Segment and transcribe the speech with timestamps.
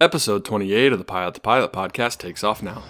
[0.00, 2.82] Episode 28 of the Pilot to Pilot podcast takes off now.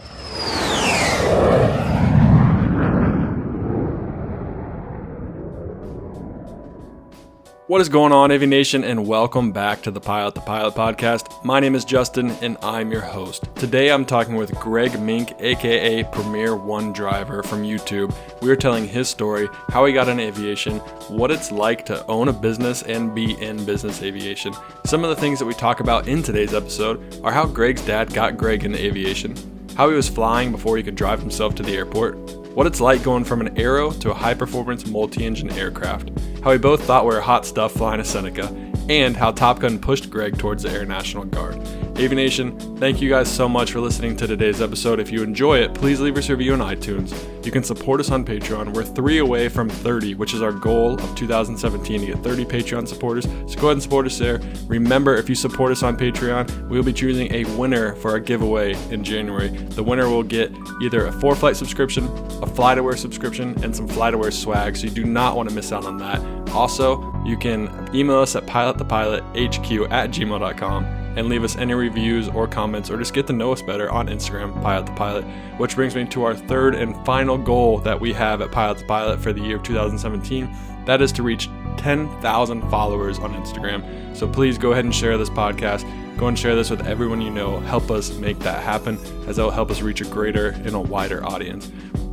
[7.74, 11.44] What is going on, Aviation, and welcome back to the Pilot to Pilot podcast.
[11.44, 13.48] My name is Justin, and I'm your host.
[13.56, 18.14] Today, I'm talking with Greg Mink, aka Premier One Driver from YouTube.
[18.40, 22.28] We are telling his story, how he got into aviation, what it's like to own
[22.28, 24.54] a business and be in business aviation.
[24.86, 28.14] Some of the things that we talk about in today's episode are how Greg's dad
[28.14, 29.34] got Greg into aviation,
[29.76, 33.02] how he was flying before he could drive himself to the airport, what it's like
[33.02, 36.10] going from an Arrow to a high performance multi engine aircraft,
[36.42, 38.46] how we both thought we were hot stuff flying a Seneca,
[38.88, 41.56] and how Top Gun pushed Greg towards the Air National Guard.
[41.96, 44.98] Aviation, thank you guys so much for listening to today's episode.
[44.98, 47.14] If you enjoy it, please leave us a review on iTunes.
[47.46, 48.74] You can support us on Patreon.
[48.74, 52.88] We're three away from 30, which is our goal of 2017 to get 30 Patreon
[52.88, 53.24] supporters.
[53.24, 54.40] So go ahead and support us there.
[54.66, 58.74] Remember, if you support us on Patreon, we'll be choosing a winner for our giveaway
[58.90, 59.48] in January.
[59.48, 60.50] The winner will get
[60.82, 64.76] either a ForeFlight subscription, a FlightAware subscription, and some FlightAware swag.
[64.76, 66.20] So you do not want to miss out on that.
[66.50, 72.46] Also, you can email us at pilotthepilot.hq at gmail.com and leave us any reviews or
[72.46, 75.24] comments or just get to know us better on Instagram, Pilot to Pilot.
[75.58, 78.84] Which brings me to our third and final goal that we have at Pilot to
[78.86, 80.48] Pilot for the year of 2017.
[80.86, 84.16] That is to reach 10,000 followers on Instagram.
[84.16, 85.88] So please go ahead and share this podcast.
[86.16, 87.58] Go and share this with everyone you know.
[87.60, 90.80] Help us make that happen as that will help us reach a greater and a
[90.80, 91.70] wider audience.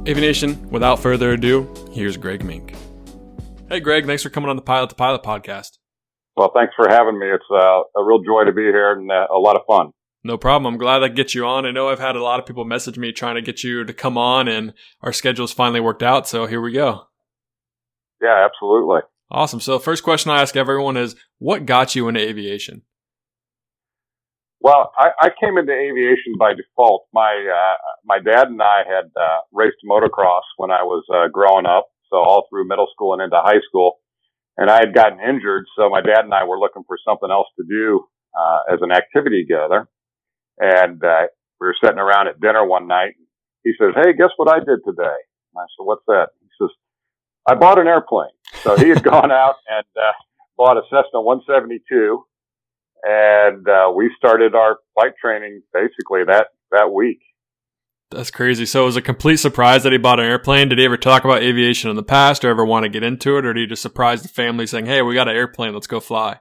[0.07, 2.75] Aviation, without further ado, here's Greg Mink.
[3.69, 5.80] Hey, Greg, thanks for coming on the Pilot to Pilot podcast.
[6.35, 7.27] Well, thanks for having me.
[7.27, 9.91] It's uh, a real joy to be here and uh, a lot of fun.
[10.23, 10.71] No problem.
[10.71, 11.65] I'm glad I get you on.
[11.65, 13.93] I know I've had a lot of people message me trying to get you to
[13.93, 16.27] come on, and our schedules finally worked out.
[16.27, 17.07] So here we go.
[18.21, 19.01] Yeah, absolutely.
[19.31, 19.59] Awesome.
[19.59, 22.83] So, first question I ask everyone is what got you into aviation?
[24.59, 27.07] Well, I, I came into aviation by default.
[27.13, 31.65] My uh, my dad and I had uh, raced motocross when I was uh, growing
[31.65, 34.00] up, so all through middle school and into high school
[34.57, 35.65] and I had gotten injured.
[35.77, 38.05] So my dad and I were looking for something else to do,
[38.37, 39.87] uh, as an activity together.
[40.59, 41.27] And, uh,
[41.59, 43.13] we were sitting around at dinner one night.
[43.63, 45.19] He says, Hey, guess what I did today?
[45.53, 46.29] And I said, what's that?
[46.41, 46.69] He says,
[47.47, 48.33] I bought an airplane.
[48.63, 50.11] So he had gone out and, uh,
[50.57, 52.23] bought a Cessna 172
[53.03, 57.19] and, uh, we started our flight training basically that, that week.
[58.11, 58.65] That's crazy.
[58.65, 60.67] So it was a complete surprise that he bought an airplane.
[60.67, 63.37] Did he ever talk about aviation in the past or ever want to get into
[63.37, 63.45] it?
[63.45, 65.73] Or did he just surprise the family saying, Hey, we got an airplane.
[65.73, 66.39] Let's go fly?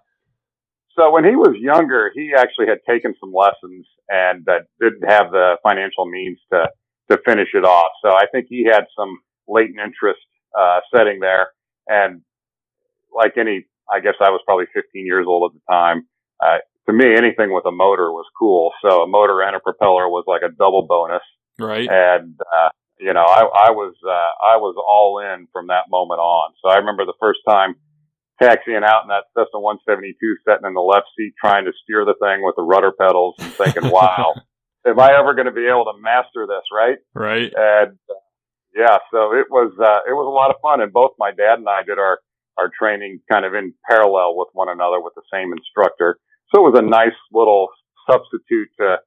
[0.99, 5.31] So when he was younger, he actually had taken some lessons and uh, didn't have
[5.31, 6.69] the financial means to,
[7.11, 7.93] to finish it off.
[8.05, 10.21] So I think he had some latent interest,
[10.59, 11.49] uh, setting there.
[11.87, 12.23] And
[13.15, 16.09] like any, I guess I was probably 15 years old at the time.
[16.45, 16.59] Uh,
[16.89, 18.73] to me, anything with a motor was cool.
[18.83, 21.23] So a motor and a propeller was like a double bonus.
[21.61, 21.89] Right.
[21.89, 26.21] And, uh, you know, I, I was, uh, I was all in from that moment
[26.21, 26.53] on.
[26.63, 27.77] So I remember the first time
[28.41, 30.17] taxiing out in that Cessna 172,
[30.49, 33.53] sitting in the left seat, trying to steer the thing with the rudder pedals and
[33.53, 34.35] thinking, wow,
[34.87, 36.65] am I ever going to be able to master this?
[36.73, 36.99] Right.
[37.15, 37.53] Right.
[37.53, 38.21] And, uh,
[38.75, 40.81] yeah, so it was, uh, it was a lot of fun.
[40.81, 42.19] And both my dad and I did our,
[42.57, 46.19] our training kind of in parallel with one another with the same instructor.
[46.55, 47.69] So it was a nice little
[48.09, 48.99] substitute to,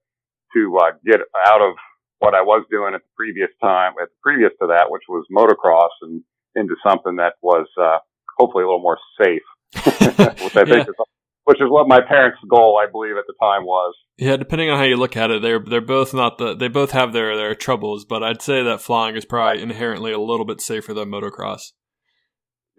[0.56, 1.76] to, uh, get out of
[2.24, 5.26] what I was doing at the previous time, at the previous to that, which was
[5.30, 6.24] motocross and
[6.56, 7.98] into something that was, uh,
[8.38, 9.44] hopefully a little more safe,
[9.76, 10.82] which I think yeah.
[10.84, 10.96] is,
[11.44, 13.94] which is what my parents' goal, I believe, at the time was.
[14.18, 16.92] Yeah, depending on how you look at it, they're they're both not the they both
[16.92, 20.62] have their their troubles, but I'd say that flying is probably inherently a little bit
[20.62, 21.74] safer than motocross.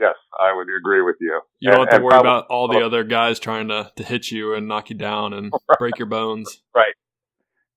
[0.01, 1.41] Yes, I would agree with you.
[1.61, 4.03] You don't and, have to worry probably, about all the other guys trying to, to
[4.03, 6.63] hit you and knock you down and break your bones.
[6.75, 6.95] Right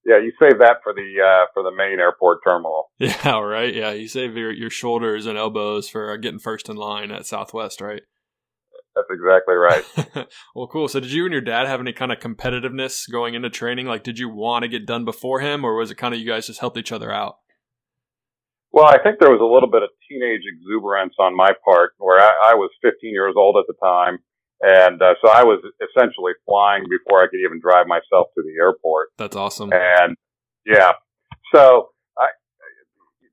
[0.08, 2.86] yeah, you save that for the uh, for the main airport terminal.
[3.00, 3.74] Yeah, right.
[3.74, 7.26] Yeah, you save your your shoulders and elbows for uh, getting first in line at
[7.26, 8.02] Southwest, right?
[8.96, 10.28] That's exactly right.
[10.56, 10.88] well, cool.
[10.88, 13.86] So, did you and your dad have any kind of competitiveness going into training?
[13.86, 16.26] Like, did you want to get done before him, or was it kind of you
[16.26, 17.36] guys just helped each other out?
[18.72, 22.20] Well, I think there was a little bit of teenage exuberance on my part, where
[22.20, 24.20] I, I was 15 years old at the time,
[24.62, 28.56] and uh, so I was essentially flying before I could even drive myself to the
[28.60, 29.10] airport.
[29.18, 29.72] That's awesome.
[29.72, 30.16] And
[30.66, 30.94] yeah,
[31.54, 32.28] so I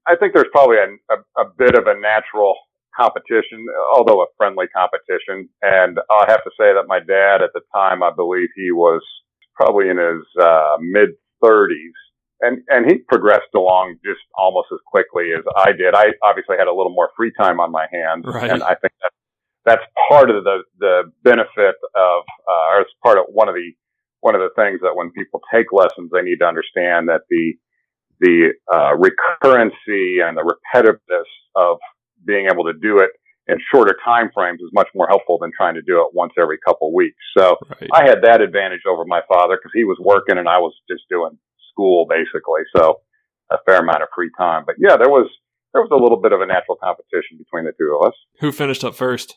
[0.07, 2.55] I think there's probably a, a, a bit of a natural
[2.97, 3.67] competition,
[3.97, 5.49] although a friendly competition.
[5.63, 9.03] And I have to say that my dad at the time, I believe he was
[9.55, 11.11] probably in his uh, mid
[11.43, 11.97] 30s.
[12.41, 15.95] And, and he progressed along just almost as quickly as I did.
[15.95, 18.27] I obviously had a little more free time on my hands.
[18.27, 18.51] Right.
[18.51, 19.15] And I think that's
[19.65, 23.73] that's part of the the benefit of, uh, or it's part of one of the
[24.21, 27.55] one of the things that when people take lessons, they need to understand that the
[28.21, 31.79] the uh, recurrency and the repetitiveness of
[32.25, 33.11] being able to do it
[33.47, 36.57] in shorter time frames is much more helpful than trying to do it once every
[36.65, 37.17] couple of weeks.
[37.37, 37.91] So right.
[37.93, 41.03] I had that advantage over my father because he was working and I was just
[41.11, 41.37] doing
[41.71, 42.63] school basically.
[42.77, 43.01] So
[43.51, 44.65] a fair amount of free time.
[44.67, 45.29] But yeah, there was
[45.73, 48.15] there was a little bit of a natural competition between the two of us.
[48.41, 49.37] Who finished up first?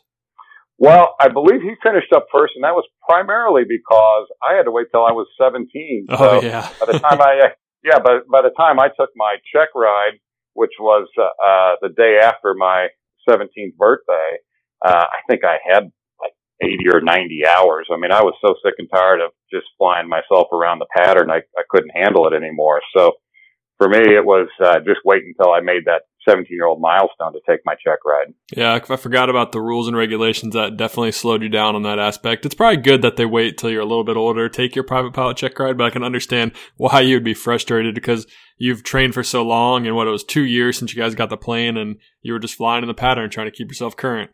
[0.78, 4.70] Well, I believe he finished up first, and that was primarily because I had to
[4.70, 6.06] wait till I was 17.
[6.08, 6.70] So oh yeah.
[6.78, 7.50] by the time I,
[7.84, 10.22] yeah, but by the time I took my check ride,
[10.54, 12.88] which was uh, uh, the day after my
[13.28, 14.38] 17th birthday,
[14.84, 15.90] uh, I think I had
[16.20, 16.32] like
[16.62, 17.88] 80 or 90 hours.
[17.92, 21.30] I mean, I was so sick and tired of just flying myself around the pattern,
[21.30, 22.80] I, I couldn't handle it anymore.
[22.96, 23.14] So
[23.78, 27.32] for me, it was uh, just wait until I made that 17 year old milestone
[27.32, 28.32] to take my check ride.
[28.56, 30.54] Yeah, I forgot about the rules and regulations.
[30.54, 32.46] That definitely slowed you down on that aspect.
[32.46, 35.12] It's probably good that they wait till you're a little bit older, take your private
[35.12, 38.26] pilot check ride, but I can understand why you would be frustrated because
[38.56, 41.30] you've trained for so long and what it was two years since you guys got
[41.30, 44.30] the plane and you were just flying in the pattern trying to keep yourself current.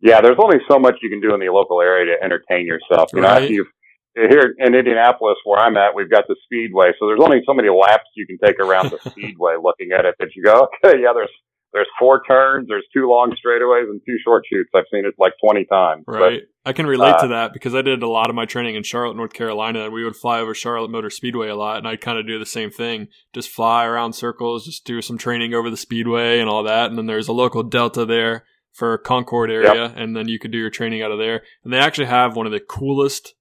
[0.00, 3.08] Yeah, there's only so much you can do in the local area to entertain yourself.
[3.14, 3.42] You right.
[3.42, 3.68] know, you've
[4.14, 6.92] here in Indianapolis where I'm at, we've got the speedway.
[6.98, 10.14] So there's only so many laps you can take around the speedway looking at it
[10.18, 11.30] that you go, okay, yeah, there's,
[11.72, 14.70] there's four turns, there's two long straightaways and two short chutes.
[14.74, 16.04] I've seen it like 20 times.
[16.06, 16.42] Right.
[16.42, 18.74] But, I can relate uh, to that because I did a lot of my training
[18.74, 21.76] in Charlotte, North Carolina, and we would fly over Charlotte Motor Speedway a lot.
[21.76, 23.08] And I'd kind of do the same thing.
[23.34, 26.88] Just fly around circles, just do some training over the speedway and all that.
[26.88, 29.88] And then there's a local Delta there for Concord area.
[29.88, 29.94] Yep.
[29.96, 31.42] And then you could do your training out of there.
[31.64, 33.34] And they actually have one of the coolest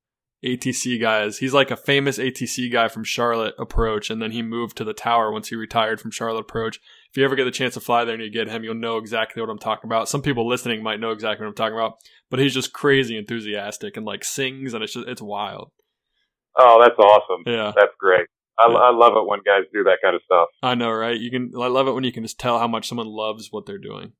[0.44, 1.38] ATC guys.
[1.38, 4.94] He's like a famous ATC guy from Charlotte Approach, and then he moved to the
[4.94, 6.80] tower once he retired from Charlotte Approach.
[7.10, 8.98] If you ever get the chance to fly there and you get him, you'll know
[8.98, 10.10] exactly what I'm talking about.
[10.10, 11.94] Some people listening might know exactly what I'm talking about,
[12.30, 15.72] but he's just crazy enthusiastic and like sings, and it's just it's wild.
[16.58, 17.44] Oh, that's awesome!
[17.46, 18.28] Yeah, that's great.
[18.60, 18.78] I, yeah.
[18.78, 20.50] I love it when guys do that kind of stuff.
[20.62, 21.20] I know, right?
[21.20, 21.52] You can.
[21.60, 24.14] I love it when you can just tell how much someone loves what they're doing.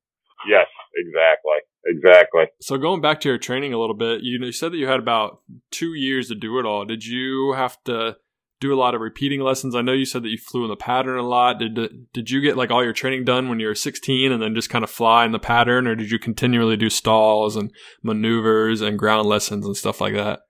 [0.48, 1.58] Yes, exactly.
[1.86, 2.44] Exactly.
[2.60, 5.40] So going back to your training a little bit, you, said that you had about
[5.70, 6.84] two years to do it all.
[6.84, 8.16] Did you have to
[8.60, 9.74] do a lot of repeating lessons?
[9.74, 11.58] I know you said that you flew in the pattern a lot.
[11.58, 11.78] Did
[12.14, 14.70] did you get like all your training done when you were 16 and then just
[14.70, 17.70] kind of fly in the pattern, or did you continually do stalls and
[18.02, 20.40] maneuvers and ground lessons and stuff like that?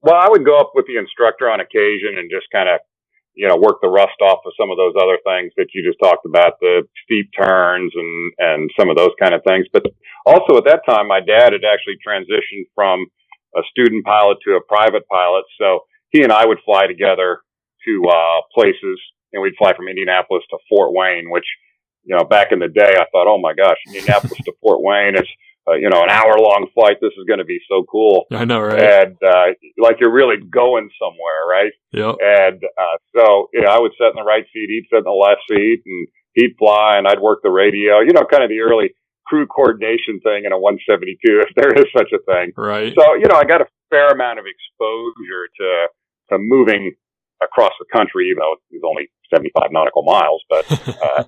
[0.00, 2.80] Well, I would go up with the instructor on occasion and just kind of
[3.36, 6.00] you know, work the rust off of some of those other things that you just
[6.02, 9.66] talked about, the steep turns and, and some of those kind of things.
[9.72, 9.84] But
[10.24, 13.04] also at that time, my dad had actually transitioned from
[13.54, 15.44] a student pilot to a private pilot.
[15.60, 17.44] So he and I would fly together
[17.84, 18.98] to, uh, places
[19.32, 21.46] and we'd fly from Indianapolis to Fort Wayne, which,
[22.04, 25.14] you know, back in the day, I thought, oh my gosh, Indianapolis to Fort Wayne
[25.14, 25.28] is,
[25.68, 26.96] uh, you know, an hour long flight.
[27.00, 28.26] This is going to be so cool.
[28.30, 28.78] I know, right?
[28.78, 31.72] And, uh, like you're really going somewhere, right?
[31.92, 32.14] Yeah.
[32.20, 34.70] And, uh, so, you know, I would sit in the right seat.
[34.70, 38.12] He'd sit in the left seat and he'd fly and I'd work the radio, you
[38.12, 38.94] know, kind of the early
[39.26, 42.52] crew coordination thing in a 172, if there is such a thing.
[42.56, 42.94] Right.
[42.96, 45.68] So, you know, I got a fair amount of exposure to,
[46.30, 46.94] to moving
[47.42, 50.64] across the country, even though it was only 75 nautical miles, but,
[51.02, 51.24] uh,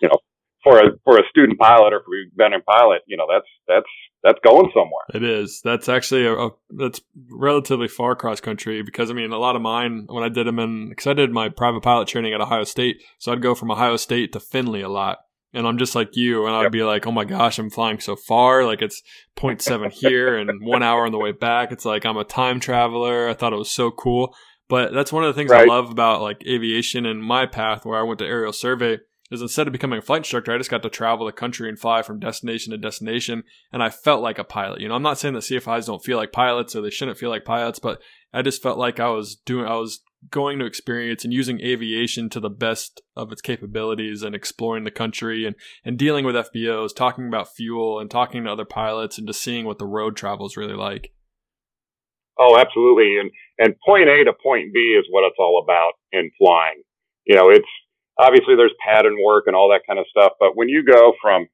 [0.00, 0.18] you know,
[0.62, 3.88] for a for a student pilot or for a veteran pilot, you know, that's that's
[4.22, 5.04] that's going somewhere.
[5.14, 5.60] It is.
[5.64, 9.62] That's actually a, a that's relatively far cross country because I mean, a lot of
[9.62, 12.64] mine when I did them in because I did my private pilot training at Ohio
[12.64, 15.18] State, so I'd go from Ohio State to Findlay a lot.
[15.52, 16.72] And I'm just like you, and I'd yep.
[16.72, 18.64] be like, "Oh my gosh, I'm flying so far!
[18.64, 19.02] Like it's
[19.36, 21.72] 0.7 here and one hour on the way back.
[21.72, 23.28] It's like I'm a time traveler.
[23.28, 24.32] I thought it was so cool."
[24.68, 25.68] But that's one of the things right.
[25.68, 28.98] I love about like aviation and my path, where I went to aerial survey
[29.30, 31.78] is instead of becoming a flight instructor, I just got to travel the country and
[31.78, 33.44] fly from destination to destination.
[33.72, 34.80] And I felt like a pilot.
[34.80, 37.30] You know, I'm not saying that CFIs don't feel like pilots or they shouldn't feel
[37.30, 38.00] like pilots, but
[38.32, 42.28] I just felt like I was doing, I was going to experience and using aviation
[42.30, 46.94] to the best of its capabilities and exploring the country and, and dealing with FBOs,
[46.94, 50.46] talking about fuel and talking to other pilots and just seeing what the road travel
[50.46, 51.12] is really like.
[52.38, 53.16] Oh, absolutely.
[53.18, 56.82] And, and point A to point B is what it's all about in flying.
[57.26, 57.68] You know, it's,
[58.20, 60.32] obviously there's pattern work and all that kind of stuff.
[60.38, 61.46] But when you go from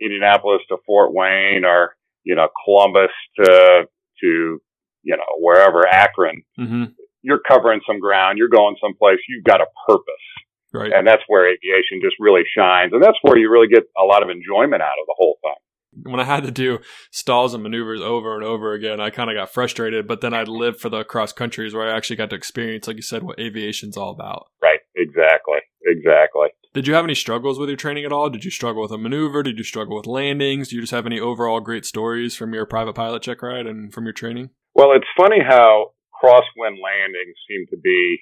[0.00, 3.86] Indianapolis to Fort Wayne or, you know, Columbus to,
[4.20, 4.60] to,
[5.02, 6.84] you know, wherever Akron, mm-hmm.
[7.22, 8.38] you're covering some ground.
[8.38, 9.18] You're going someplace.
[9.28, 10.26] You've got a purpose.
[10.72, 10.92] Right.
[10.92, 12.92] And that's where aviation just really shines.
[12.92, 15.58] And that's where you really get a lot of enjoyment out of the whole thing
[16.04, 16.78] when I had to do
[17.10, 20.06] stalls and maneuvers over and over again, I kind of got frustrated.
[20.06, 22.96] But then I lived for the cross countries where I actually got to experience, like
[22.96, 24.46] you said, what aviation's all about.
[24.62, 24.69] Right.
[25.00, 25.58] Exactly.
[25.86, 26.48] Exactly.
[26.72, 28.30] Did you have any struggles with your training at all?
[28.30, 29.42] Did you struggle with a maneuver?
[29.42, 30.68] Did you struggle with landings?
[30.68, 33.92] Do you just have any overall great stories from your private pilot check ride and
[33.92, 34.50] from your training?
[34.74, 35.92] Well, it's funny how
[36.22, 38.18] crosswind landings seem to be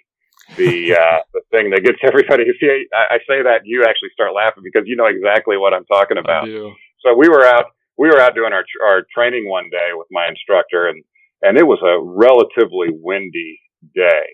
[0.56, 2.44] the uh, the thing that gets everybody.
[2.46, 5.74] You see, I, I say that you actually start laughing because you know exactly what
[5.74, 6.46] I'm talking about.
[7.04, 7.66] So we were out
[7.98, 11.04] we were out doing our our training one day with my instructor, and
[11.42, 13.60] and it was a relatively windy
[13.94, 14.26] day,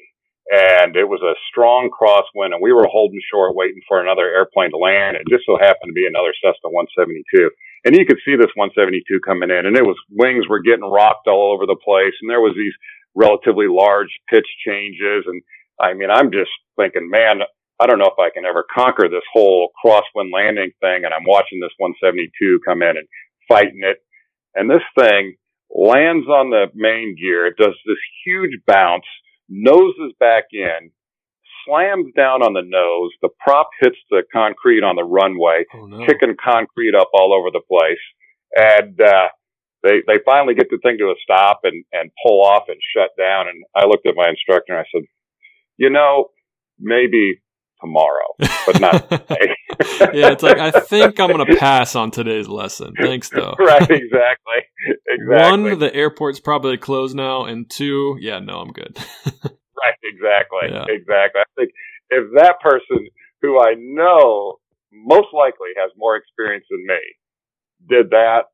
[0.51, 4.71] and it was a strong crosswind, and we were holding short, waiting for another airplane
[4.71, 5.17] to land.
[5.17, 7.51] It just so happened to be another Cessna 172,
[7.85, 11.29] and you could see this 172 coming in, and it was wings were getting rocked
[11.29, 12.75] all over the place, and there was these
[13.15, 15.41] relatively large pitch changes, and
[15.81, 17.41] I mean, I'm just thinking, man,
[17.81, 21.27] I don't know if I can ever conquer this whole crosswind landing thing, and I'm
[21.27, 23.09] watching this 172 come in and
[23.49, 23.99] fighting it,
[24.55, 25.37] and this thing
[25.75, 27.47] lands on the main gear.
[27.47, 29.07] It does this huge bounce,
[29.49, 30.91] noses back in,
[31.67, 33.11] slams down on the nose.
[33.23, 36.07] The prop hits the concrete on the runway, oh, no.
[36.07, 38.03] kicking concrete up all over the place.
[38.57, 39.29] And, uh,
[39.85, 43.11] they, they finally get the thing to a stop and, and pull off and shut
[43.19, 43.49] down.
[43.49, 45.05] And I looked at my instructor and I said,
[45.77, 46.31] you know,
[46.79, 47.43] maybe
[47.81, 48.35] tomorrow,
[48.67, 49.55] but not today.
[50.13, 52.95] Yeah, it's like I think I'm going to pass on today's lesson.
[52.99, 53.55] Thanks, though.
[53.59, 54.61] right, exactly.
[55.09, 55.27] Exactly.
[55.27, 58.97] One, the airport's probably closed now, and two, yeah, no, I'm good.
[59.27, 60.85] right, exactly, yeah.
[60.89, 61.41] exactly.
[61.41, 61.71] I think
[62.11, 63.09] if that person
[63.43, 64.59] who I know
[64.93, 67.01] most likely has more experience than me
[67.89, 68.45] did that,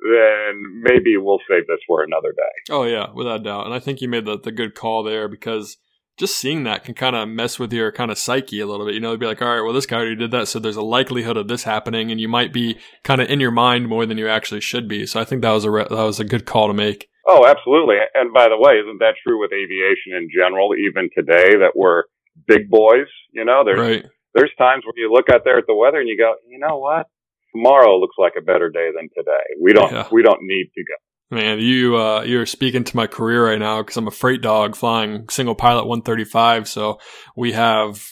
[0.00, 2.72] then maybe we'll save this for another day.
[2.72, 3.66] Oh yeah, without doubt.
[3.66, 5.78] And I think you made the, the good call there because
[6.16, 8.94] just seeing that can kind of mess with your kind of psyche a little bit.
[8.94, 10.82] You know, be like, all right, well, this guy already did that, so there's a
[10.82, 14.18] likelihood of this happening, and you might be kind of in your mind more than
[14.18, 15.06] you actually should be.
[15.06, 17.08] So I think that was a re- that was a good call to make.
[17.26, 17.96] Oh, absolutely.
[18.14, 20.74] And by the way, isn't that true with aviation in general?
[20.76, 22.04] Even today, that we're
[22.46, 23.08] big boys.
[23.32, 24.06] You know, there's right.
[24.34, 26.78] there's times where you look out there at the weather and you go, you know
[26.78, 27.06] what?
[27.52, 29.46] Tomorrow looks like a better day than today.
[29.60, 30.08] We don't yeah.
[30.12, 30.94] we don't need to go
[31.30, 34.76] Man, you uh, you're speaking to my career right now because I'm a freight dog
[34.76, 36.68] flying single pilot 135.
[36.68, 36.98] So
[37.34, 38.04] we have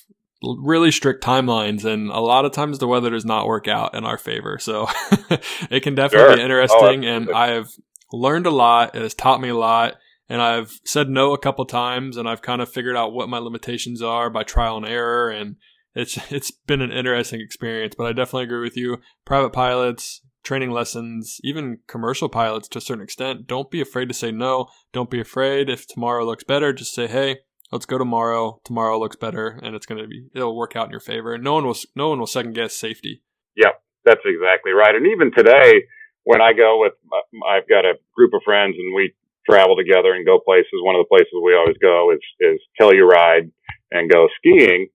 [0.42, 4.04] really strict timelines, and a lot of times the weather does not work out in
[4.04, 4.58] our favor.
[4.58, 4.88] So
[5.70, 6.36] it can definitely sure.
[6.36, 7.68] be interesting, oh, and I've
[8.12, 8.94] learned a lot.
[8.94, 9.94] It has taught me a lot,
[10.28, 13.38] and I've said no a couple times, and I've kind of figured out what my
[13.38, 15.56] limitations are by trial and error, and
[15.94, 17.94] it's it's been an interesting experience.
[17.96, 18.98] But I definitely agree with you.
[19.24, 24.14] Private pilots, training lessons, even commercial pilots to a certain extent, don't be afraid to
[24.14, 24.68] say no.
[24.92, 27.38] Don't be afraid if tomorrow looks better, just say, hey,
[27.70, 28.60] let's go tomorrow.
[28.64, 31.36] Tomorrow looks better and it's going to be, it'll work out in your favor.
[31.38, 33.22] No one will, no one will second guess safety.
[33.56, 34.94] Yep, that's exactly right.
[34.94, 35.84] And even today,
[36.24, 39.14] when I go with, uh, I've got a group of friends and we
[39.48, 40.82] travel together and go places.
[40.82, 43.50] One of the places we always go is, is Telluride
[43.90, 44.88] and go skiing.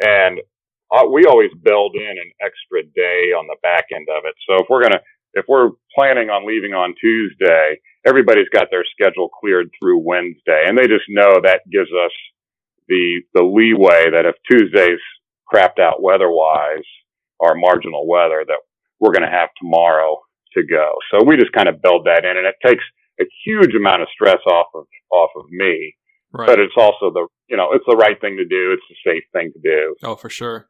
[0.00, 0.40] And
[0.94, 4.34] uh, we always build in an extra day on the back end of it.
[4.48, 5.00] So if we're to,
[5.34, 10.78] if we're planning on leaving on Tuesday, everybody's got their schedule cleared through Wednesday and
[10.78, 12.12] they just know that gives us
[12.86, 15.02] the, the leeway that if Tuesday's
[15.52, 16.86] crapped out weather wise
[17.40, 18.58] or marginal weather that
[19.00, 20.20] we're going to have tomorrow
[20.52, 20.92] to go.
[21.10, 22.84] So we just kind of build that in and it takes
[23.20, 25.96] a huge amount of stress off of, off of me.
[26.32, 26.46] Right.
[26.46, 28.72] But it's also the, you know, it's the right thing to do.
[28.72, 29.94] It's the safe thing to do.
[30.02, 30.68] Oh, for sure.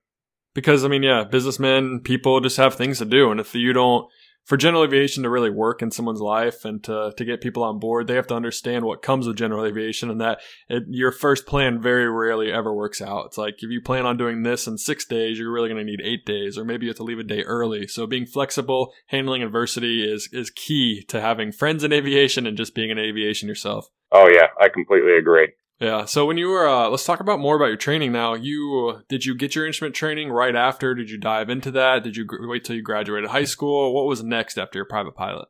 [0.54, 4.08] Because I mean, yeah, businessmen, people just have things to do, and if you don't,
[4.44, 7.78] for general aviation to really work in someone's life and to to get people on
[7.78, 11.46] board, they have to understand what comes with general aviation, and that it, your first
[11.46, 13.26] plan very rarely ever works out.
[13.26, 15.90] It's like if you plan on doing this in six days, you're really going to
[15.90, 17.86] need eight days, or maybe you have to leave a day early.
[17.86, 22.74] So being flexible, handling adversity is is key to having friends in aviation and just
[22.74, 23.88] being in aviation yourself.
[24.12, 25.48] Oh yeah, I completely agree.
[25.80, 26.04] Yeah.
[26.04, 28.34] So when you were, uh, let's talk about more about your training now.
[28.34, 30.94] You did you get your instrument training right after?
[30.94, 32.04] Did you dive into that?
[32.04, 33.92] Did you gr- wait till you graduated high school?
[33.92, 35.48] What was next after your private pilot?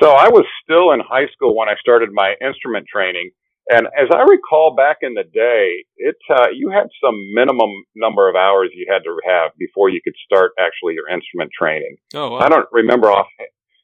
[0.00, 3.30] So I was still in high school when I started my instrument training,
[3.68, 8.28] and as I recall back in the day, it uh, you had some minimum number
[8.28, 11.96] of hours you had to have before you could start actually your instrument training.
[12.14, 12.38] Oh, wow.
[12.38, 13.26] I don't remember off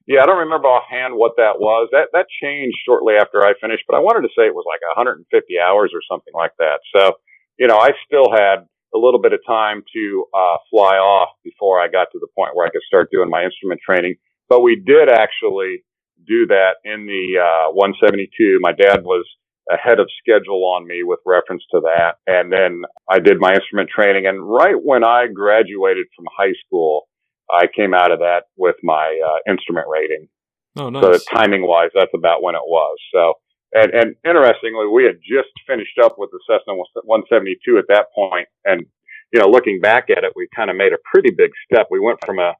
[0.07, 1.89] yeah, I don't remember offhand what that was.
[1.91, 4.81] That that changed shortly after I finished, but I wanted to say it was like
[4.87, 5.27] 150
[5.59, 6.79] hours or something like that.
[6.95, 7.19] So,
[7.59, 11.81] you know, I still had a little bit of time to uh, fly off before
[11.81, 14.15] I got to the point where I could start doing my instrument training.
[14.49, 15.83] But we did actually
[16.25, 18.59] do that in the uh, 172.
[18.63, 19.27] My dad was
[19.71, 23.91] ahead of schedule on me with reference to that, and then I did my instrument
[23.91, 24.27] training.
[24.27, 27.09] And right when I graduated from high school
[27.51, 30.29] I came out of that with my uh, instrument rating.
[30.77, 31.03] Oh, nice.
[31.03, 32.99] So timing wise, that's about when it was.
[33.13, 33.35] So,
[33.73, 38.49] and, and interestingly, we had just finished up with the Cessna 172 at that point,
[38.65, 38.87] and
[39.33, 41.89] you know, looking back at it, we kind of made a pretty big step.
[41.91, 42.53] We went from a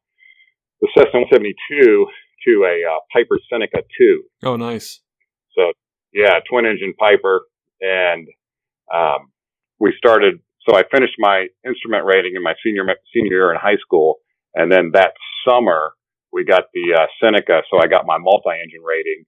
[0.81, 2.07] the Cessna 172
[2.47, 4.23] to a uh, Piper Seneca 2.
[4.45, 5.01] Oh, nice.
[5.57, 5.73] So
[6.13, 7.43] Yeah, twin engine Piper,
[7.81, 8.29] and
[8.93, 9.31] um,
[9.79, 10.41] we started.
[10.69, 14.17] So I finished my instrument rating in my senior senior year in high school,
[14.57, 15.13] and then that
[15.47, 15.93] summer
[16.33, 17.63] we got the uh, Seneca.
[17.71, 19.25] So I got my multi-engine rating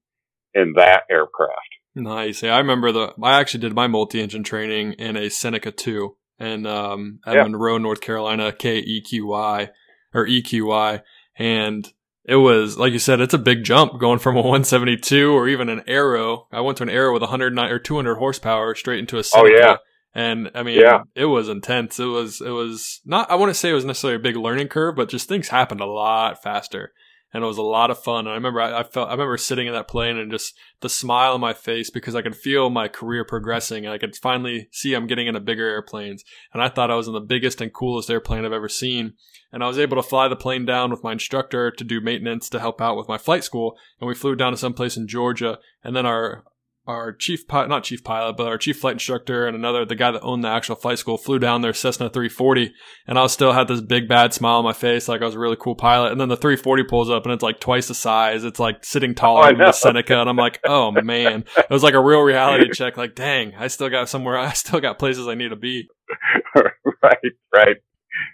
[0.55, 1.69] in that aircraft.
[1.95, 2.43] Nice.
[2.43, 3.15] Yeah, I remember the.
[3.23, 7.43] I actually did my multi-engine training in a Seneca two in um, at yeah.
[7.43, 9.71] Monroe, North Carolina, KEQY
[10.15, 11.03] or EQY,
[11.39, 11.93] and
[12.25, 15.69] it was like you said, it's a big jump going from a 172 or even
[15.69, 16.47] an Arrow.
[16.53, 19.51] I went to an Arrow with 109 or 200 horsepower straight into a Seneca.
[19.51, 19.77] Oh yeah.
[20.15, 21.03] And I mean, yeah.
[21.15, 22.01] it was intense.
[22.01, 24.97] It was, it was not, I wouldn't say it was necessarily a big learning curve,
[24.97, 26.93] but just things happened a lot faster
[27.33, 28.21] and it was a lot of fun.
[28.21, 30.89] And I remember I, I, felt I remember sitting in that plane and just the
[30.89, 34.69] smile on my face because I could feel my career progressing and I could finally
[34.73, 36.25] see I'm getting into bigger airplanes.
[36.53, 39.15] And I thought I was in the biggest and coolest airplane I've ever seen.
[39.53, 42.49] And I was able to fly the plane down with my instructor to do maintenance
[42.51, 43.77] to help out with my flight school.
[44.01, 45.59] And we flew down to some place in Georgia.
[45.85, 46.45] And then our
[46.89, 50.11] our chief pilot, not chief pilot, but our chief flight instructor and another, the guy
[50.11, 52.73] that owned the actual flight school flew down their Cessna 340
[53.07, 55.07] and I was still had this big bad smile on my face.
[55.07, 56.13] Like I was a really cool pilot.
[56.13, 58.43] And then the 340 pulls up and it's like twice the size.
[58.43, 60.19] It's like sitting taller oh, than the Seneca.
[60.19, 62.97] And I'm like, oh man, it was like a real reality check.
[62.97, 64.39] Like, dang, I still got somewhere.
[64.39, 65.89] I still got places I need to be.
[67.03, 67.19] right.
[67.55, 67.77] Right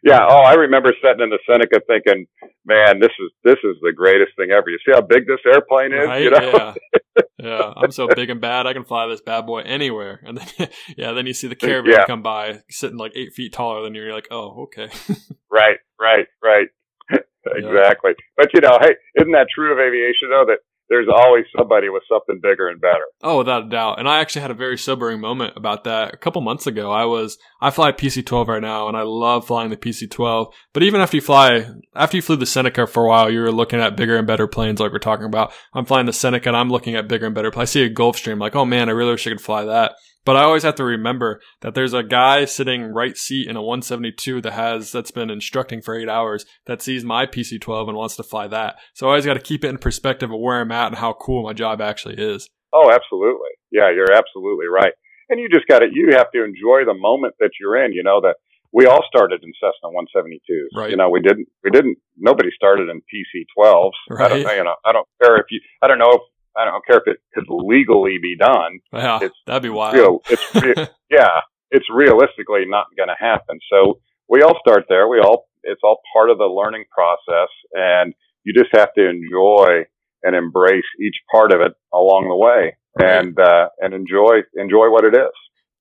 [0.03, 0.21] yeah.
[0.29, 2.27] Oh, I remember sitting in the Seneca thinking,
[2.65, 4.69] man, this is this is the greatest thing ever.
[4.69, 6.07] You see how big this airplane is?
[6.07, 6.23] Right?
[6.23, 6.51] You know?
[6.53, 6.75] Yeah.
[7.45, 7.73] yeah.
[7.77, 8.67] I'm so big and bad.
[8.67, 10.21] I can fly this bad boy anywhere.
[10.25, 12.07] And then, yeah, then you see the uh, caravan yeah.
[12.07, 14.03] come by, sitting like eight feet taller than you.
[14.03, 14.89] You're like, oh, okay.
[15.51, 15.79] right.
[16.01, 16.27] Right.
[16.43, 16.69] Right.
[17.47, 18.13] exactly.
[18.17, 18.25] Yeah.
[18.37, 20.45] But you know, hey, isn't that true of aviation though?
[20.47, 23.05] That there's always somebody with something bigger and better.
[23.23, 23.99] Oh, without a doubt.
[23.99, 26.91] And I actually had a very sobering moment about that a couple months ago.
[26.91, 30.53] I was, I fly PC-12 right now and I love flying the PC-12.
[30.73, 33.81] But even after you fly, after you flew the Seneca for a while, you're looking
[33.81, 35.53] at bigger and better planes like we're talking about.
[35.73, 37.51] I'm flying the Seneca and I'm looking at bigger and better.
[37.51, 37.71] planes.
[37.71, 39.95] I see a Gulfstream like, oh man, I really wish I could fly that.
[40.25, 43.63] But I always have to remember that there's a guy sitting right seat in a
[43.63, 48.17] 172 that has that's been instructing for eight hours that sees my PC-12 and wants
[48.17, 48.77] to fly that.
[48.95, 51.13] So I always got to keep it in perspective of where I'm at and how
[51.13, 52.49] cool my job actually is.
[52.73, 53.51] Oh, absolutely.
[53.71, 54.93] Yeah, you're absolutely right.
[55.29, 57.93] And you just got to you have to enjoy the moment that you're in.
[57.93, 58.37] You know that
[58.75, 60.77] we all started in Cessna 172s.
[60.77, 60.91] Right.
[60.91, 63.91] You know, we didn't, we didn't, nobody started in PC 12s.
[64.11, 64.21] Right.
[64.21, 66.23] I don't, you know, I don't care if you, I don't know if
[66.57, 68.81] I don't care if it could legally be done.
[68.93, 69.95] Yeah, it's, that'd be wild.
[69.95, 71.41] Real, it's re- yeah,
[71.71, 73.59] it's realistically not going to happen.
[73.73, 75.09] So we all start there.
[75.09, 78.15] We all it's all part of the learning process, and
[78.45, 79.85] you just have to enjoy
[80.23, 85.05] and embrace each part of it along the way, and uh, and enjoy enjoy what
[85.05, 85.33] it is.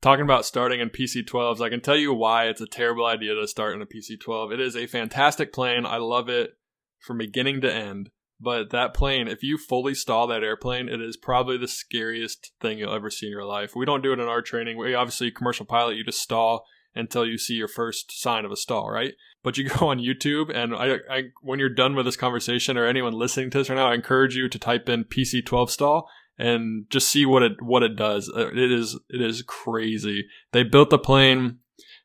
[0.01, 3.47] Talking about starting in PC-12s, I can tell you why it's a terrible idea to
[3.47, 4.53] start in a PC-12.
[4.53, 5.85] It is a fantastic plane.
[5.85, 6.57] I love it
[6.99, 8.09] from beginning to end.
[8.43, 12.77] But that plane, if you fully stall that airplane, it is probably the scariest thing
[12.77, 13.75] you'll ever see in your life.
[13.75, 14.77] We don't do it in our training.
[14.77, 18.55] We obviously commercial pilot, you just stall until you see your first sign of a
[18.55, 19.13] stall, right?
[19.43, 22.85] But you go on YouTube, and I, I, when you're done with this conversation, or
[22.85, 26.85] anyone listening to this right now, I encourage you to type in PC12 stall and
[26.89, 28.31] just see what it what it does.
[28.35, 30.25] Uh, it is it is crazy.
[30.51, 31.59] They built the plane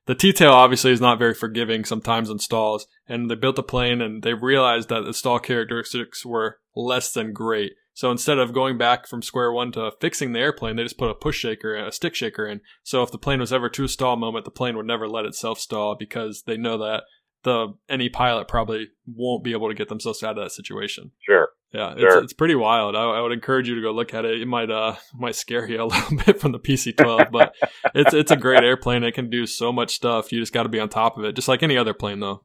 [0.09, 4.01] the T-tail obviously is not very forgiving sometimes in stalls, and they built a plane
[4.01, 7.73] and they realized that the stall characteristics were less than great.
[7.93, 11.11] So instead of going back from square one to fixing the airplane, they just put
[11.11, 12.63] a push shaker, and a stick shaker in.
[12.83, 15.27] So if the plane was ever to a stall moment, the plane would never let
[15.27, 17.03] itself stall because they know that
[17.43, 21.11] the any pilot probably won't be able to get themselves out of that situation.
[21.21, 21.49] Sure.
[21.73, 22.23] Yeah, it's, sure.
[22.23, 22.97] it's pretty wild.
[22.97, 24.41] I, I, would encourage you to go look at it.
[24.41, 27.55] It might uh might scare you a little bit from the PC-12, but
[27.95, 29.05] it's it's a great airplane.
[29.05, 30.33] It can do so much stuff.
[30.33, 32.45] You just got to be on top of it, just like any other plane, though.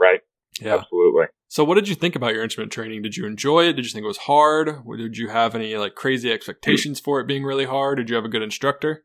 [0.00, 0.20] Right.
[0.60, 0.76] Yeah.
[0.76, 1.26] Absolutely.
[1.48, 3.02] So, what did you think about your instrument training?
[3.02, 3.74] Did you enjoy it?
[3.74, 4.82] Did you think it was hard?
[4.86, 7.98] Or did you have any like crazy expectations for it being really hard?
[7.98, 9.04] Did you have a good instructor?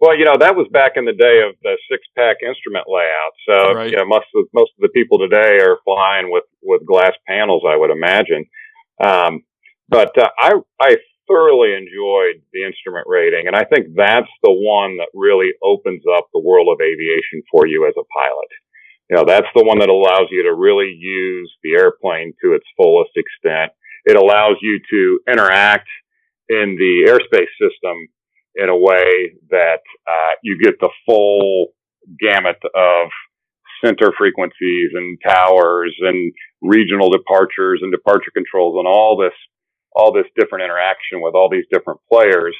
[0.00, 3.34] Well, you know, that was back in the day of the six pack instrument layout.
[3.48, 3.90] So, right.
[3.90, 7.64] you know, most of, most of the people today are flying with, with glass panels,
[7.66, 8.46] I would imagine.
[9.02, 9.42] Um,
[9.88, 13.46] but uh, I, I thoroughly enjoyed the instrument rating.
[13.46, 17.66] And I think that's the one that really opens up the world of aviation for
[17.66, 18.50] you as a pilot.
[19.10, 22.66] You know, that's the one that allows you to really use the airplane to its
[22.76, 23.72] fullest extent.
[24.04, 25.88] It allows you to interact
[26.48, 28.08] in the airspace system
[28.58, 31.68] in a way that uh, you get the full
[32.20, 33.08] gamut of
[33.84, 39.34] center frequencies and towers and regional departures and departure controls and all this
[39.94, 42.54] all this different interaction with all these different players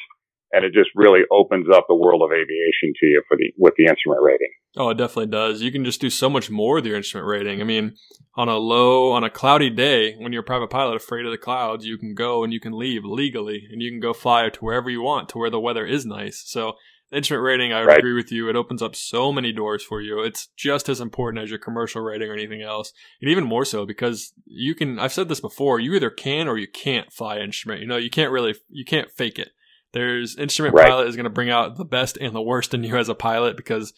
[0.52, 3.74] and it just really opens up the world of aviation to you for the with
[3.76, 4.48] the instrument rating.
[4.76, 5.62] Oh, it definitely does.
[5.62, 7.60] You can just do so much more with your instrument rating.
[7.60, 7.96] I mean,
[8.36, 11.38] on a low, on a cloudy day, when you're a private pilot afraid of the
[11.38, 14.60] clouds, you can go and you can leave legally and you can go fly to
[14.60, 16.42] wherever you want to where the weather is nice.
[16.46, 16.74] So
[17.10, 17.98] instrument rating, I would right.
[17.98, 18.48] agree with you.
[18.48, 20.22] It opens up so many doors for you.
[20.22, 22.92] It's just as important as your commercial rating or anything else.
[23.20, 26.58] And even more so because you can, I've said this before, you either can or
[26.58, 27.80] you can't fly instrument.
[27.80, 29.50] You know, you can't really, you can't fake it.
[29.98, 30.88] There's instrument right.
[30.88, 33.16] pilot is going to bring out the best and the worst in you as a
[33.16, 33.92] pilot because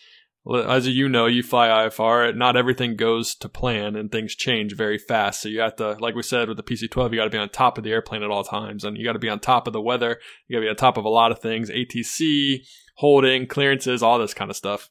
[0.67, 2.35] as you know, you fly IFR.
[2.35, 5.43] Not everything goes to plan, and things change very fast.
[5.43, 7.51] So you have to, like we said with the PC-12, you got to be on
[7.51, 9.75] top of the airplane at all times, and you got to be on top of
[9.75, 10.19] the weather.
[10.49, 12.61] You got to be on top of a lot of things: ATC,
[12.97, 14.89] holding, clearances, all this kind of stuff.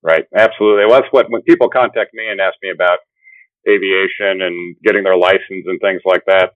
[0.00, 0.84] Right, absolutely.
[0.86, 3.00] Well, that's what when people contact me and ask me about
[3.68, 6.52] aviation and getting their license and things like that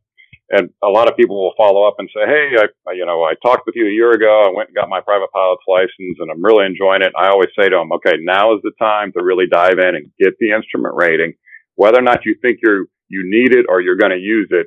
[0.51, 3.35] and a lot of people will follow up and say, "Hey, I, you know, I
[3.43, 4.45] talked with you a year ago.
[4.47, 7.51] I went and got my private pilot's license, and I'm really enjoying it." I always
[7.59, 10.53] say to them, "Okay, now is the time to really dive in and get the
[10.53, 11.35] instrument rating.
[11.75, 14.67] Whether or not you think you're you need it or you're going to use it,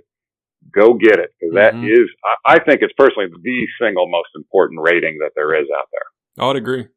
[0.74, 1.82] go get it because mm-hmm.
[1.82, 5.68] that is, I, I think it's personally the single most important rating that there is
[5.76, 6.88] out there." I would agree.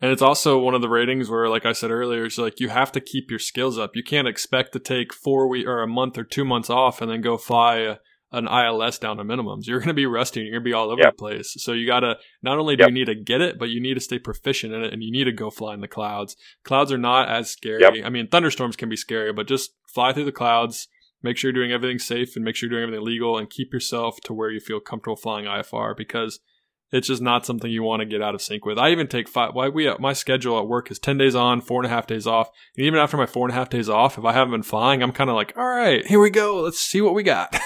[0.00, 2.70] And it's also one of the ratings where, like I said earlier, it's like you
[2.70, 3.94] have to keep your skills up.
[3.94, 7.10] You can't expect to take four week or a month or two months off and
[7.10, 7.96] then go fly a,
[8.32, 9.66] an ILS down to minimums.
[9.66, 11.12] You're going to be rusty you're going to be all over yep.
[11.12, 11.54] the place.
[11.58, 12.88] So you got to, not only do yep.
[12.88, 15.12] you need to get it, but you need to stay proficient in it and you
[15.12, 16.34] need to go fly in the clouds.
[16.64, 17.82] Clouds are not as scary.
[17.82, 17.94] Yep.
[18.04, 20.88] I mean, thunderstorms can be scary, but just fly through the clouds,
[21.22, 23.72] make sure you're doing everything safe and make sure you're doing everything legal and keep
[23.72, 26.40] yourself to where you feel comfortable flying IFR because
[26.92, 28.78] it's just not something you want to get out of sync with.
[28.78, 29.54] I even take five.
[29.54, 32.26] Why we my schedule at work is ten days on, four and a half days
[32.26, 32.50] off.
[32.76, 35.02] And even after my four and a half days off, if I haven't been flying,
[35.02, 36.60] I'm kind of like, all right, here we go.
[36.62, 37.56] Let's see what we got.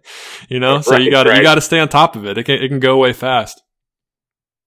[0.48, 1.38] you know, so you got to right.
[1.38, 2.38] you got to stay on top of it.
[2.38, 3.62] It can it can go away fast.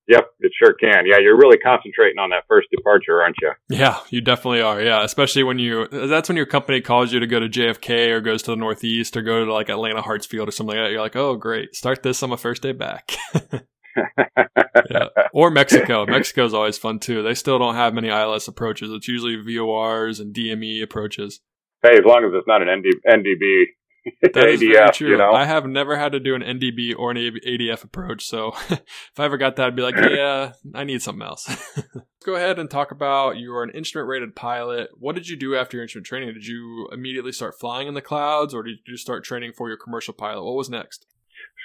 [0.07, 1.05] Yep, it sure can.
[1.05, 3.51] Yeah, you're really concentrating on that first departure, aren't you?
[3.67, 4.81] Yeah, you definitely are.
[4.81, 8.21] Yeah, especially when you that's when your company calls you to go to JFK or
[8.21, 10.91] goes to the Northeast or go to like Atlanta Hartsfield or something like that.
[10.91, 13.17] You're like, oh great, start this on my first day back
[14.89, 15.07] yeah.
[15.33, 16.05] Or Mexico.
[16.05, 17.23] Mexico is always fun too.
[17.23, 18.91] They still don't have many ILS approaches.
[18.91, 21.41] It's usually VORs and DME approaches.
[21.83, 23.65] Hey, as long as it's not an ND, NDB.
[24.21, 25.09] That is ADF, very true.
[25.11, 25.31] You know?
[25.31, 28.25] I have never had to do an NDB or an ADF approach.
[28.25, 28.81] So if
[29.17, 31.47] I ever got that, I'd be like, yeah, I need something else.
[31.75, 34.89] Let's go ahead and talk about you are an instrument rated pilot.
[34.97, 36.33] What did you do after your instrument training?
[36.33, 39.77] Did you immediately start flying in the clouds or did you start training for your
[39.77, 40.43] commercial pilot?
[40.43, 41.05] What was next?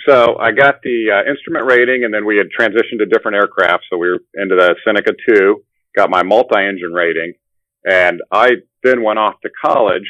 [0.06, 3.84] So I got the uh, instrument rating, and then we had transitioned to different aircraft.
[3.90, 5.62] So we were into the Seneca 2,
[5.96, 7.34] got my multi-engine rating,
[7.84, 8.50] and I
[8.82, 10.08] then went off to college.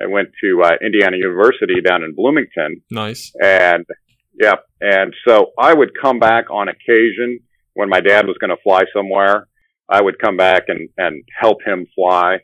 [0.00, 2.82] I went to uh, Indiana University down in Bloomington.
[2.90, 3.32] Nice.
[3.40, 3.84] And
[4.40, 7.40] yeah, and so I would come back on occasion
[7.74, 9.48] when my dad was going to fly somewhere.
[9.88, 12.38] I would come back and and help him fly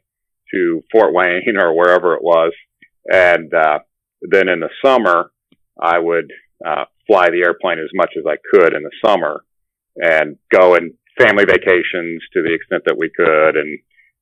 [0.52, 2.52] to Fort Wayne or wherever it was,
[3.10, 3.78] and uh,
[4.22, 5.30] then in the summer
[5.80, 6.30] I would
[6.66, 9.44] uh, fly the airplane as much as I could in the summer
[9.96, 13.78] and go and family vacations to the extent that we could and,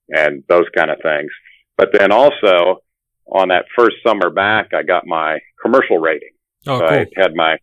[0.08, 1.30] and those kind of things.
[1.76, 2.82] But then also
[3.26, 6.30] on that first summer back, I got my commercial rating.
[6.66, 6.98] Oh, so cool.
[6.98, 7.56] I had my,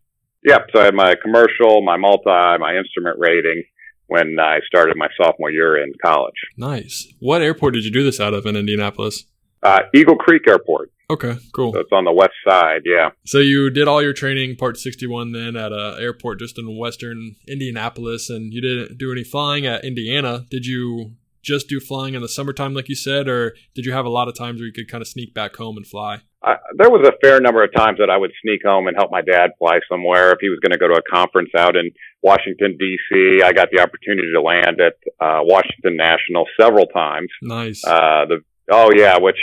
[0.45, 0.67] yep.
[0.73, 3.63] So I had my commercial, my multi, my instrument rating
[4.07, 6.35] when I started my sophomore year in college.
[6.57, 7.11] Nice.
[7.19, 9.25] What airport did you do this out of in Indianapolis?
[9.63, 10.91] Uh, Eagle Creek Airport.
[11.09, 11.73] Okay, cool.
[11.73, 13.09] So it's on the west side, yeah.
[13.25, 17.35] So you did all your training, Part 61, then at a airport just in western
[17.47, 20.45] Indianapolis, and you didn't do any flying at Indiana.
[20.49, 21.13] Did you
[21.43, 24.27] just do flying in the summertime, like you said, or did you have a lot
[24.27, 26.21] of times where you could kind of sneak back home and fly?
[26.41, 29.11] Uh, there was a fair number of times that I would sneak home and help
[29.11, 30.31] my dad fly somewhere.
[30.31, 33.69] If he was going to go to a conference out in Washington D.C., I got
[33.71, 37.29] the opportunity to land at uh, Washington National several times.
[37.41, 37.85] Nice.
[37.85, 39.37] Uh, the oh yeah, which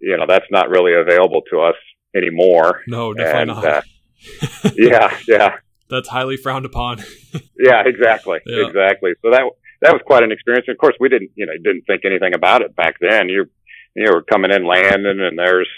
[0.00, 1.76] you know, that's not really available to us
[2.14, 2.82] anymore.
[2.86, 3.64] No, definitely and, not.
[3.64, 5.56] Uh, yeah, yeah.
[5.88, 6.98] That's highly frowned upon.
[7.58, 8.66] yeah, exactly, yeah.
[8.66, 9.12] exactly.
[9.22, 9.44] So that
[9.82, 10.66] that was quite an experience.
[10.68, 13.28] And of course, we didn't, you know, didn't think anything about it back then.
[13.28, 13.46] You
[13.94, 15.68] you were coming in, landing, and there's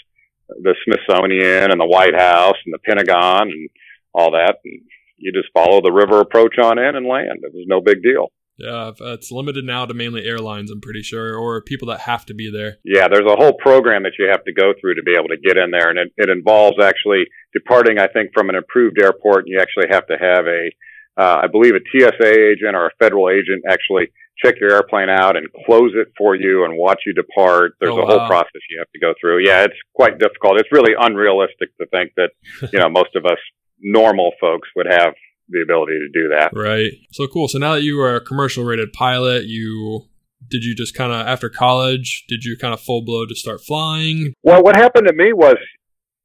[0.48, 3.68] the Smithsonian and the White House and the Pentagon and
[4.14, 4.56] all that.
[4.64, 4.80] And
[5.18, 7.40] you just follow the river approach on in and land.
[7.42, 8.32] It was no big deal.
[8.58, 12.34] Yeah, it's limited now to mainly airlines, I'm pretty sure, or people that have to
[12.34, 12.78] be there.
[12.84, 15.38] Yeah, there's a whole program that you have to go through to be able to
[15.38, 19.44] get in there, and it, it involves actually departing, I think, from an approved airport,
[19.44, 20.70] and you actually have to have a,
[21.16, 24.10] uh, I believe, a TSA agent or a federal agent actually
[24.44, 27.72] check your airplane out and close it for you and watch you depart.
[27.80, 28.28] There's oh, a whole wow.
[28.28, 29.44] process you have to go through.
[29.44, 30.60] Yeah, it's quite difficult.
[30.60, 32.30] It's really unrealistic to think that,
[32.72, 33.38] you know, most of us
[33.80, 35.14] normal folks would have
[35.48, 36.50] the ability to do that.
[36.54, 36.92] Right.
[37.12, 37.48] So cool.
[37.48, 40.08] So now that you are a commercial rated pilot, you
[40.46, 42.24] did you just kind of after college?
[42.28, 44.34] Did you kind of full blow to start flying?
[44.42, 45.56] Well, what happened to me was,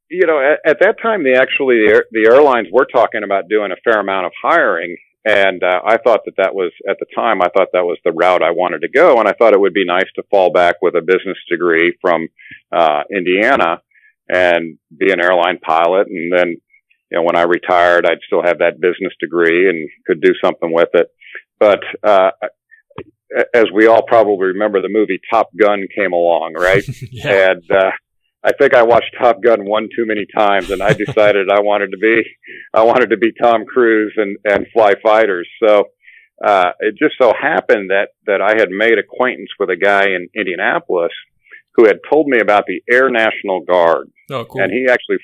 [0.10, 3.72] you know, at, at that time, the actually the, the airlines were talking about doing
[3.72, 7.42] a fair amount of hiring, and uh, I thought that that was at the time
[7.42, 9.74] I thought that was the route I wanted to go, and I thought it would
[9.74, 12.28] be nice to fall back with a business degree from
[12.72, 13.82] uh, Indiana
[14.30, 16.58] and be an airline pilot, and then
[17.12, 20.72] you know when I retired, I'd still have that business degree and could do something
[20.74, 21.08] with it.
[21.60, 22.32] But uh,
[23.54, 26.84] as we all probably remember, the movie Top Gun came along, right?
[27.12, 27.52] yeah.
[27.52, 27.92] And uh,
[28.44, 31.92] I think I watched Top Gun one too many times, and I decided I wanted
[31.92, 32.22] to be
[32.74, 35.48] I wanted to be Tom Cruise and and fly fighters.
[35.66, 35.86] So
[36.46, 40.28] uh, it just so happened that that I had made acquaintance with a guy in
[40.36, 41.12] Indianapolis
[41.76, 44.62] who had told me about the Air National Guard, Oh, cool.
[44.62, 45.18] and he actually,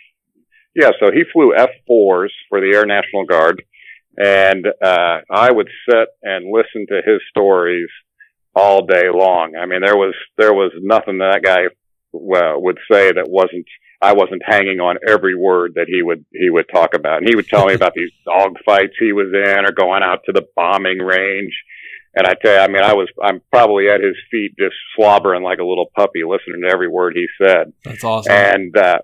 [0.75, 3.63] yeah, so he flew F fours for the Air National Guard,
[4.17, 7.89] and uh, I would sit and listen to his stories
[8.55, 9.55] all day long.
[9.59, 13.65] I mean, there was there was nothing that guy uh, would say that wasn't
[14.01, 17.19] I wasn't hanging on every word that he would he would talk about.
[17.19, 20.21] And he would tell me about these dog fights he was in, or going out
[20.25, 21.53] to the bombing range.
[22.15, 25.43] And I tell you, I mean, I was I'm probably at his feet just slobbering
[25.43, 27.73] like a little puppy, listening to every word he said.
[27.83, 28.31] That's awesome.
[28.31, 28.99] And uh,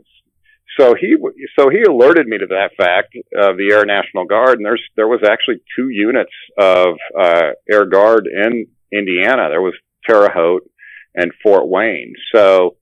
[0.78, 1.16] so he
[1.58, 5.08] so he alerted me to that fact of the Air National Guard, and there's there
[5.08, 9.50] was actually two units of uh, Air Guard in Indiana.
[9.50, 9.76] There was
[10.08, 10.70] Terre Haute
[11.16, 12.14] and Fort Wayne.
[12.34, 12.76] So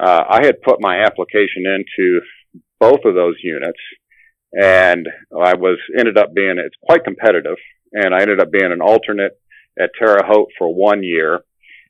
[0.00, 2.20] uh, I had put my application into
[2.80, 3.80] both of those units,
[4.52, 7.56] and I was ended up being it's quite competitive,
[7.92, 9.38] and I ended up being an alternate
[9.78, 11.40] at Terre Haute for one year.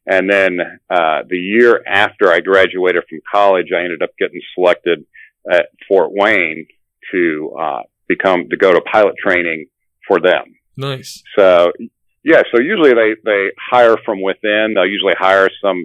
[0.09, 5.05] And then uh, the year after I graduated from college, I ended up getting selected
[5.51, 6.67] at Fort Wayne
[7.13, 9.67] to uh, become to go to pilot training
[10.07, 10.57] for them.
[10.77, 11.23] nice.
[11.39, 11.73] So
[12.25, 14.75] yeah, so usually they they hire from within.
[14.75, 15.85] They'll usually hire some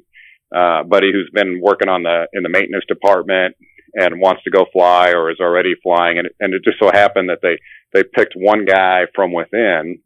[0.56, 3.56] uh, buddy who's been working on the in the maintenance department
[3.94, 7.30] and wants to go fly or is already flying, and and it just so happened
[7.30, 7.58] that they
[7.94, 10.00] they picked one guy from within,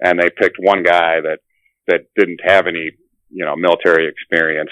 [0.00, 1.40] and they picked one guy that
[1.88, 2.92] that didn't have any
[3.28, 4.70] you know military experience,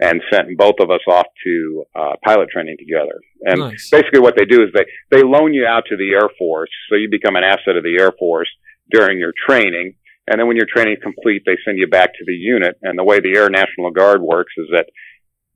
[0.00, 3.20] and sent both of us off to uh, pilot training together.
[3.42, 3.90] And nice.
[3.90, 6.70] basically what they do is they, they loan you out to the Air Force.
[6.88, 8.48] So you become an asset of the Air Force
[8.90, 9.94] during your training.
[10.26, 12.78] And then when your training is complete, they send you back to the unit.
[12.82, 14.86] And the way the Air National Guard works is that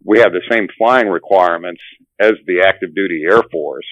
[0.04, 1.80] we have the same flying requirements
[2.20, 3.86] as the active duty Air Force,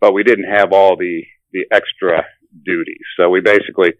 [0.00, 2.24] but we didn't have all the, the extra
[2.64, 3.04] duties.
[3.16, 3.92] So we basically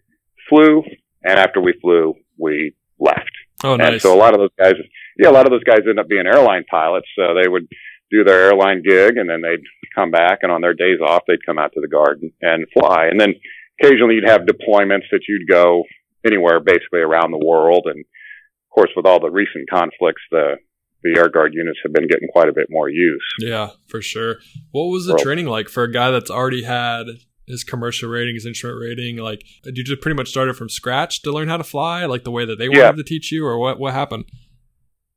[0.48, 0.82] flew
[1.24, 3.30] and after we flew, we left.
[3.64, 3.92] Oh, nice.
[3.92, 4.74] And so a lot of those guys,
[5.18, 7.06] yeah, a lot of those guys end up being airline pilots.
[7.16, 7.66] So they would
[8.10, 11.44] do their airline gig and then they'd come back and on their days off, they'd
[11.46, 13.06] come out to the garden and fly.
[13.10, 13.34] And then
[13.80, 15.84] occasionally you'd have deployments that you'd go
[16.24, 17.86] anywhere basically around the world.
[17.86, 20.56] And of course, with all the recent conflicts, the,
[21.02, 23.24] the Air Guard units have been getting quite a bit more use.
[23.40, 24.36] Yeah, for sure.
[24.72, 27.04] What was the Well- training like for a guy that's already had
[27.46, 29.16] his commercial rating, his instrument rating?
[29.18, 32.24] Like, did you just pretty much started from scratch to learn how to fly, like
[32.24, 32.92] the way that they wanted Yeah.
[32.92, 33.78] to teach you, or what?
[33.78, 34.24] What happened?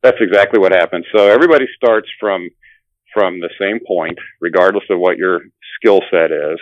[0.03, 1.05] That's exactly what happens.
[1.15, 2.49] So everybody starts from
[3.13, 5.41] from the same point, regardless of what your
[5.79, 6.59] skill set is.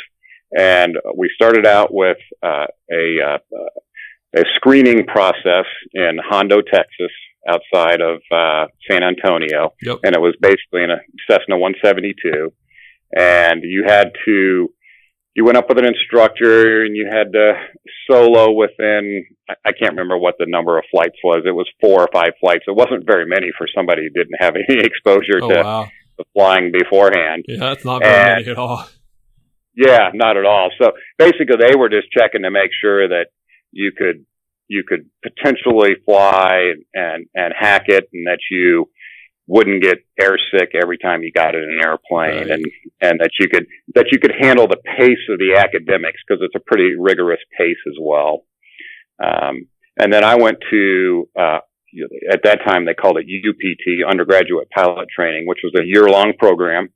[0.57, 3.37] And we started out with uh, a uh,
[4.37, 7.11] a screening process in Hondo, Texas,
[7.47, 9.99] outside of uh, San Antonio, Yep.
[10.03, 10.97] and it was basically in a
[11.29, 12.51] Cessna 172.
[13.17, 14.73] And you had to
[15.35, 17.53] you went up with an instructor and you had to
[18.09, 21.43] solo within I- can't remember what the number of flights was.
[21.45, 22.63] It was four or five flights.
[22.67, 25.87] It wasn't very many for somebody who didn't have any exposure Oh to, wow.
[26.33, 27.45] flying beforehand.
[27.47, 28.87] Yeah, that's not very And- many at all.
[29.77, 30.69] Yeah, not at all.
[30.81, 33.25] So basically they were just checking to make sure that
[33.71, 34.25] you could
[34.69, 38.89] you could potentially fly and and hack it and that you
[39.47, 42.51] wouldn't get airsick every time you got in an airplane Right.
[42.51, 42.65] and
[43.01, 46.55] and that you could that you could handle the pace of the academics because it's
[46.55, 48.45] a pretty rigorous pace as well.
[49.23, 51.59] Um, and then I went to uh,
[52.31, 56.33] at that time they called it UPT undergraduate pilot training, which was a year long
[56.37, 56.89] program.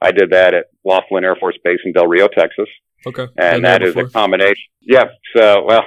[0.00, 2.68] I did that at Laughlin Air Force Base in Del Rio, Texas
[3.06, 3.26] Okay.
[3.38, 4.64] And that is a combination.
[4.80, 5.04] Yeah.
[5.36, 5.82] So, well,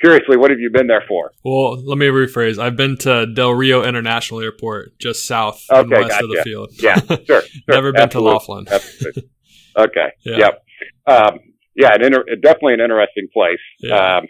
[0.02, 1.30] curiously, what have you been there for?
[1.44, 2.58] Well, let me rephrase.
[2.58, 6.70] I've been to Del Rio International Airport, just south and Okay, west of the field.
[6.74, 7.18] Yeah, sure.
[7.26, 7.42] sure.
[7.68, 8.30] Never been Absolutely.
[8.30, 8.66] to Laughlin.
[9.76, 10.08] Okay.
[10.24, 10.36] Yeah.
[10.38, 10.64] Yep.
[11.06, 11.38] Um,
[11.74, 13.58] yeah, an inter- definitely an interesting place.
[13.80, 14.18] Yeah.
[14.18, 14.26] Um,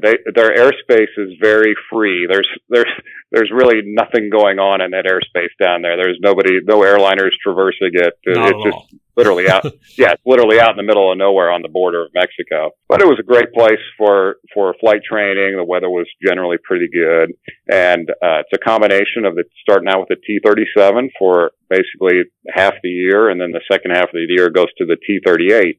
[0.00, 2.26] they, their airspace is very free.
[2.30, 2.90] There's there's
[3.30, 5.96] there's really nothing going on in that airspace down there.
[5.96, 8.14] There's nobody, no airliners traversing it.
[8.26, 8.88] Not it's just all.
[9.16, 9.64] literally out.
[9.96, 12.70] yeah, it's literally out in the middle of nowhere on the border of Mexico.
[12.88, 15.56] But it was a great place for for flight training.
[15.56, 17.32] The weather was generally pretty good,
[17.70, 22.24] and uh, it's a combination of the starting out with the T-37 for basically
[22.54, 25.78] half the year, and then the second half of the year goes to the T-38.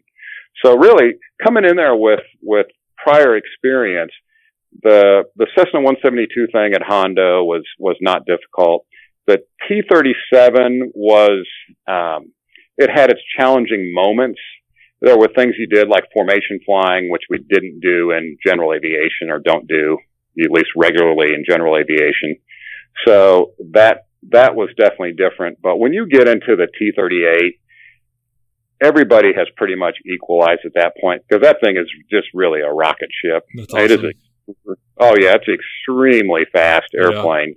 [0.63, 2.67] So really, coming in there with with
[3.03, 4.11] prior experience,
[4.81, 8.85] the the Cessna 172 thing at Hondo was was not difficult.
[9.27, 11.45] The T-37 was
[11.87, 12.33] um,
[12.77, 14.39] it had its challenging moments.
[15.01, 19.29] There were things you did like formation flying, which we didn't do in general aviation
[19.29, 19.97] or don't do
[20.39, 22.37] at least regularly in general aviation.
[23.05, 25.59] So that that was definitely different.
[25.61, 27.59] But when you get into the T-38,
[28.83, 32.71] everybody has pretty much equalized at that point because that thing is just really a
[32.71, 33.45] rocket ship.
[33.55, 34.11] That's It is awesome.
[34.67, 37.55] a, oh yeah, it's an extremely fast airplane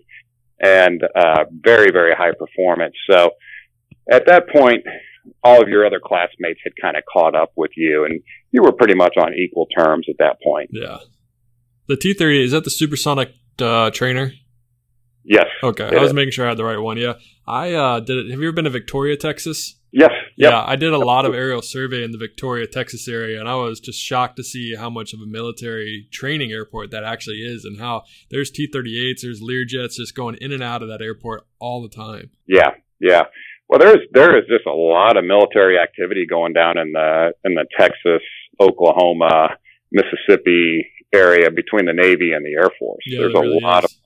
[0.60, 2.94] and uh, very very high performance.
[3.10, 3.30] So
[4.10, 4.84] at that point,
[5.42, 8.20] all of your other classmates had kind of caught up with you, and
[8.52, 10.70] you were pretty much on equal terms at that point.
[10.72, 10.98] yeah.
[11.88, 14.32] The T thirty is that the supersonic uh, trainer?
[15.24, 15.46] Yes.
[15.62, 16.14] Okay, I was is.
[16.14, 16.96] making sure I had the right one.
[16.96, 17.14] Yeah,
[17.46, 18.30] I uh, did it.
[18.30, 19.76] Have you ever been to Victoria, Texas?
[19.98, 20.10] Yes.
[20.36, 20.52] Yep.
[20.52, 23.54] Yeah, I did a lot of aerial survey in the Victoria, Texas area, and I
[23.54, 27.64] was just shocked to see how much of a military training airport that actually is,
[27.64, 31.80] and how there's T-38s, there's Learjets just going in and out of that airport all
[31.82, 32.28] the time.
[32.46, 33.22] Yeah, yeah.
[33.70, 37.54] Well, there's there is just a lot of military activity going down in the in
[37.54, 38.20] the Texas,
[38.60, 39.56] Oklahoma,
[39.90, 43.02] Mississippi area between the Navy and the Air Force.
[43.06, 43.92] Yeah, there's there a really lot is.
[43.92, 43.98] of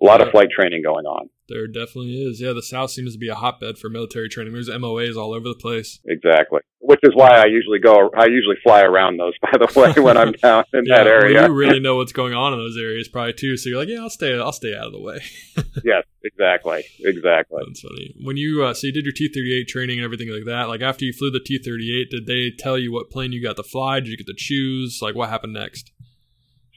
[0.00, 0.26] a lot Yeah.
[0.26, 1.28] of flight training going on.
[1.48, 2.40] There definitely is.
[2.40, 4.52] Yeah, the South seems to be a hotbed for military training.
[4.52, 6.00] There's MOAs all over the place.
[6.04, 6.60] Exactly.
[6.80, 8.10] Which is why I usually go.
[8.16, 9.32] I usually fly around those.
[9.42, 11.34] By the way, when I'm down in Yeah, that area.
[11.42, 13.56] well, you really know what's going on in those areas, probably too.
[13.56, 14.36] So you're like, yeah, I'll stay.
[14.38, 15.18] I'll stay out of the way.
[15.84, 17.62] yes, exactly, exactly.
[17.66, 18.14] That's funny.
[18.24, 20.68] When you uh, so you did your T thirty eight training and everything like that.
[20.68, 23.42] Like after you flew the T thirty eight, did they tell you what plane you
[23.42, 24.00] got to fly?
[24.00, 25.00] Did you get to choose?
[25.00, 25.92] Like what happened next?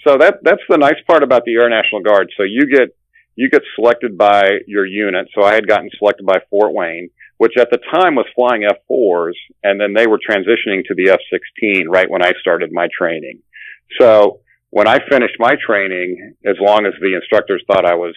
[0.06, 2.32] So that that's the nice part about the Air National Guard.
[2.38, 2.96] So you get
[3.40, 5.30] you get selected by your unit.
[5.34, 9.32] So I had gotten selected by Fort Wayne, which at the time was flying F4s,
[9.64, 13.40] and then they were transitioning to the F16 right when I started my training.
[13.98, 18.14] So when I finished my training, as long as the instructors thought I was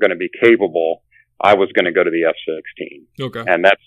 [0.00, 1.04] going to be capable,
[1.40, 3.44] I was going to go to the F16 Okay.
[3.46, 3.80] and that's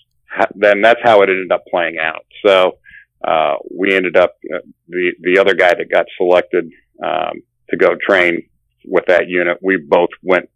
[0.54, 2.24] then that's how it ended up playing out.
[2.46, 2.78] So
[3.26, 6.70] uh, we ended up uh, the the other guy that got selected
[7.04, 8.48] um, to go train
[8.86, 9.58] with that unit.
[9.62, 10.48] We both went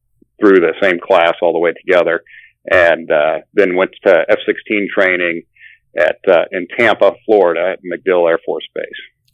[0.43, 2.23] through the same class all the way together,
[2.71, 5.43] and uh, then went to F-16 training
[5.97, 8.85] at uh, in Tampa, Florida, at MacDill Air Force Base.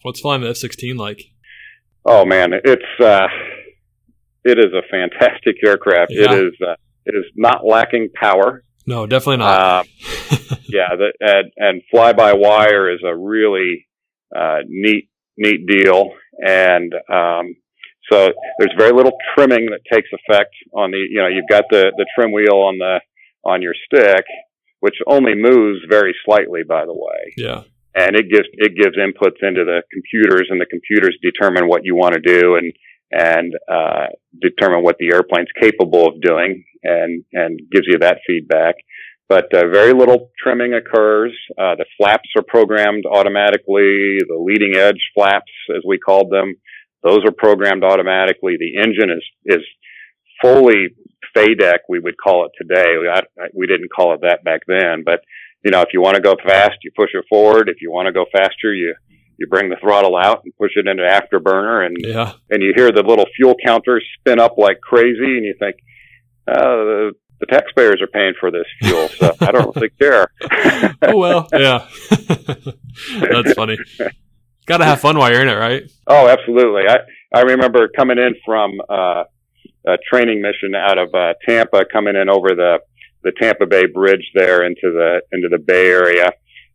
[0.03, 1.23] What's flying the F sixteen like?
[2.05, 3.27] Oh man, it's uh,
[4.45, 6.13] it is a fantastic aircraft.
[6.13, 6.33] Yeah.
[6.33, 8.63] It is uh, it is not lacking power.
[8.87, 9.81] No, definitely not.
[9.81, 9.87] Um,
[10.69, 13.87] yeah, the, and, and fly by wire is a really
[14.35, 17.55] uh, neat neat deal, and um,
[18.11, 21.93] so there's very little trimming that takes effect on the you know you've got the
[21.97, 23.01] the trim wheel on the
[23.45, 24.25] on your stick,
[24.81, 27.63] which only moves very slightly, by the way, yeah.
[27.95, 31.95] and it gives it gives inputs into the computers, and the computers determine what you
[31.95, 32.73] want to do and
[33.11, 34.07] and uh,
[34.41, 38.75] determine what the airplane's capable of doing, and and gives you that feedback.
[39.29, 41.37] But uh, very little trimming occurs.
[41.51, 44.17] Uh, the flaps are programmed automatically.
[44.27, 46.55] The leading edge flaps, as we called them,
[47.03, 48.57] those are programmed automatically.
[48.59, 49.25] The engine is
[49.59, 49.65] is
[50.43, 50.89] fully
[51.37, 52.97] FADEC, we would call it today.
[53.01, 55.21] We, I, I- we didn't call it that back then, but
[55.65, 57.69] you know, if you want to go fast, you push it forward.
[57.69, 58.95] If you want to go faster, you
[59.39, 62.33] you bring the throttle out and push it into afterburner, and Yeah.
[62.51, 65.77] and you hear the little fuel counters spin up like crazy, and you think,
[66.49, 70.27] uh, the, the taxpayers are paying for this fuel, so I don't really care.
[71.03, 71.49] Oh well.
[71.53, 71.87] Yeah.
[73.21, 73.79] That's funny.
[74.69, 75.91] Got to have fun while you're in it, right?
[76.07, 76.83] Oh, absolutely.
[76.87, 76.99] I
[77.35, 79.25] I remember coming in from uh,
[79.87, 82.81] a training mission out of uh, Tampa, coming in over the
[83.25, 86.31] the Tampa Bay Bridge there into the into the Bay Area,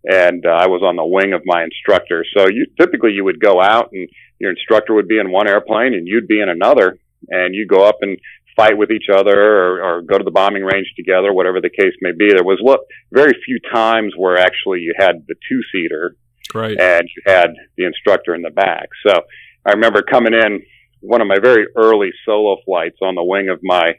[0.05, 2.25] and uh, I was on the wing of my instructor.
[2.35, 5.93] So you typically you would go out and your instructor would be in one airplane
[5.93, 6.97] and you'd be in another,
[7.29, 8.17] and you go up and
[8.55, 11.93] fight with each other or, or go to the bombing range together, whatever the case
[12.01, 12.29] may be.
[12.29, 16.15] There was lo- very few times where actually you had the two seater
[16.53, 16.79] Right.
[16.79, 18.89] and you had the instructor in the back.
[19.07, 19.21] So
[19.65, 20.61] I remember coming in
[21.01, 23.93] one of my very early solo flights on the wing of my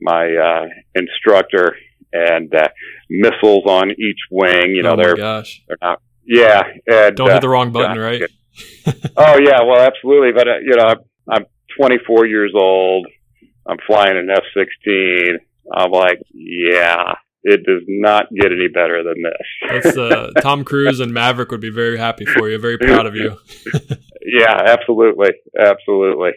[0.00, 1.76] my uh, instructor,
[2.12, 2.68] and uh,
[3.10, 4.72] missiles on each wing.
[4.74, 5.62] You know, oh they're gosh.
[5.68, 6.00] they're not.
[6.24, 8.02] Yeah, and Don't uh, hit the wrong button, yeah.
[8.02, 8.22] right?
[9.16, 10.32] oh yeah, well, absolutely.
[10.32, 10.94] But uh, you know,
[11.30, 11.46] I'm
[11.78, 13.06] 24 years old.
[13.66, 15.36] I'm flying an F-16.
[15.72, 17.14] I'm like, yeah,
[17.48, 19.82] it does not get any better than this.
[19.82, 22.58] That's uh, Tom Cruise and Maverick would be very happy for you.
[22.58, 23.38] Very proud of you.
[24.22, 26.32] yeah, absolutely, absolutely.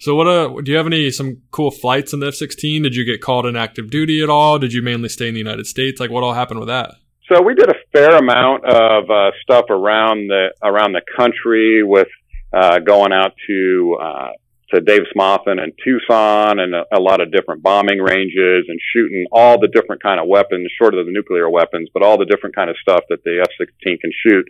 [0.00, 2.82] So, what uh, do you have any some cool flights in the F sixteen?
[2.82, 4.58] Did you get called in active duty at all?
[4.58, 6.00] Did you mainly stay in the United States?
[6.00, 6.94] Like, what all happened with that?
[7.30, 12.08] So we did a fair amount of uh, stuff around the around the country with
[12.52, 14.28] uh, going out to uh,
[14.74, 19.26] to Davis Monthan and Tucson and a, a, lot of different bombing ranges and shooting
[19.32, 22.54] all the different kind of weapons, short of the nuclear weapons, but all the different
[22.54, 24.44] kind of stuff that the F-16 can shoot.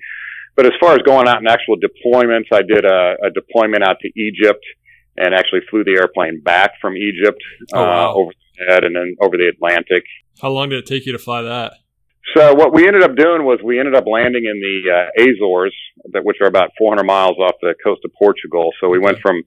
[0.57, 3.99] But as far as going out in actual deployments, I did a, a deployment out
[4.01, 4.65] to Egypt
[5.17, 8.11] and actually flew the airplane back from Egypt oh, wow.
[8.11, 10.05] uh, over the head and then over the Atlantic.
[10.41, 11.75] How long did it take you to fly that?
[12.37, 15.75] So what we ended up doing was we ended up landing in the uh, Azores,
[16.13, 18.71] that, which are about 400 miles off the coast of Portugal.
[18.81, 19.43] So we went from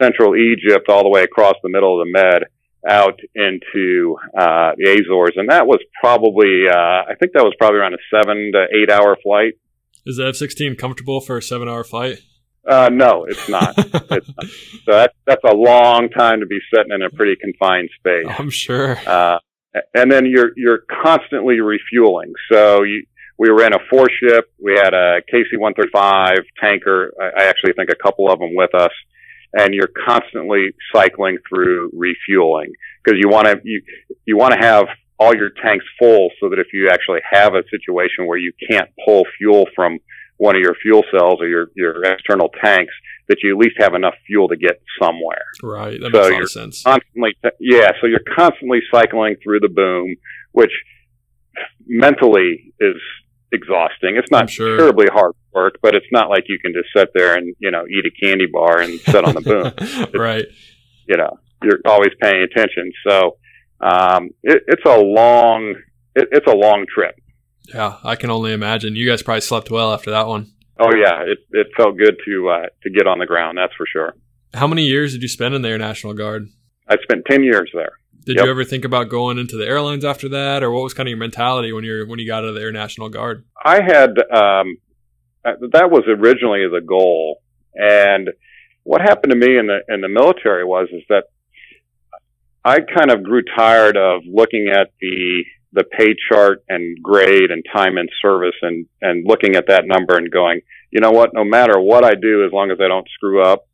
[0.00, 2.44] central Egypt all the way across the middle of the Med
[2.88, 7.78] out into uh, the Azores, and that was probably uh, I think that was probably
[7.78, 9.54] around a seven to eight hour flight.
[10.06, 12.20] Is the F sixteen comfortable for a seven hour flight?
[12.66, 13.74] Uh, no, it's not.
[13.78, 14.46] it's not.
[14.84, 18.26] So that's that's a long time to be sitting in a pretty confined space.
[18.38, 18.96] I'm sure.
[19.06, 19.38] Uh,
[19.94, 22.32] and then you're you're constantly refueling.
[22.50, 23.04] So you,
[23.38, 24.50] we were in a four ship.
[24.62, 27.12] We had a KC 135 tanker.
[27.20, 28.90] I, I actually think a couple of them with us
[29.52, 32.72] and you're constantly cycling through refueling
[33.02, 33.82] because you want to you
[34.26, 34.86] you want to have
[35.18, 38.88] all your tanks full so that if you actually have a situation where you can't
[39.04, 39.98] pull fuel from
[40.38, 42.92] one of your fuel cells or your your external tanks
[43.28, 45.44] that you at least have enough fuel to get somewhere.
[45.62, 46.00] Right.
[46.00, 46.82] That so makes a lot of sense.
[46.82, 47.92] Constantly, yeah.
[48.00, 50.16] So you're constantly cycling through the boom,
[50.52, 50.72] which
[51.86, 52.96] mentally is
[53.52, 54.16] exhausting.
[54.16, 54.76] It's not sure.
[54.76, 57.84] terribly hard work, but it's not like you can just sit there and you know
[57.86, 60.20] eat a candy bar and sit on the boom.
[60.20, 60.46] right.
[61.06, 62.92] You know, you're always paying attention.
[63.06, 63.36] So
[63.80, 65.74] um, it, it's a long
[66.14, 67.16] it, it's a long trip.
[67.72, 68.96] Yeah, I can only imagine.
[68.96, 70.52] You guys probably slept well after that one.
[70.78, 73.58] Oh yeah, it it felt good to uh, to get on the ground.
[73.58, 74.14] That's for sure.
[74.54, 76.48] How many years did you spend in the Air National Guard?
[76.88, 77.92] I spent ten years there.
[78.24, 78.44] Did yep.
[78.44, 81.10] you ever think about going into the airlines after that, or what was kind of
[81.10, 83.44] your mentality when you when you got out of the Air National Guard?
[83.64, 84.76] I had um,
[85.44, 87.40] uh, that was originally the goal,
[87.74, 88.30] and
[88.82, 91.24] what happened to me in the in the military was is that
[92.64, 97.64] I kind of grew tired of looking at the the pay chart and grade and
[97.74, 100.60] time in service and and looking at that number and going,
[100.90, 101.30] you know what?
[101.32, 103.66] No matter what I do, as long as I don't screw up,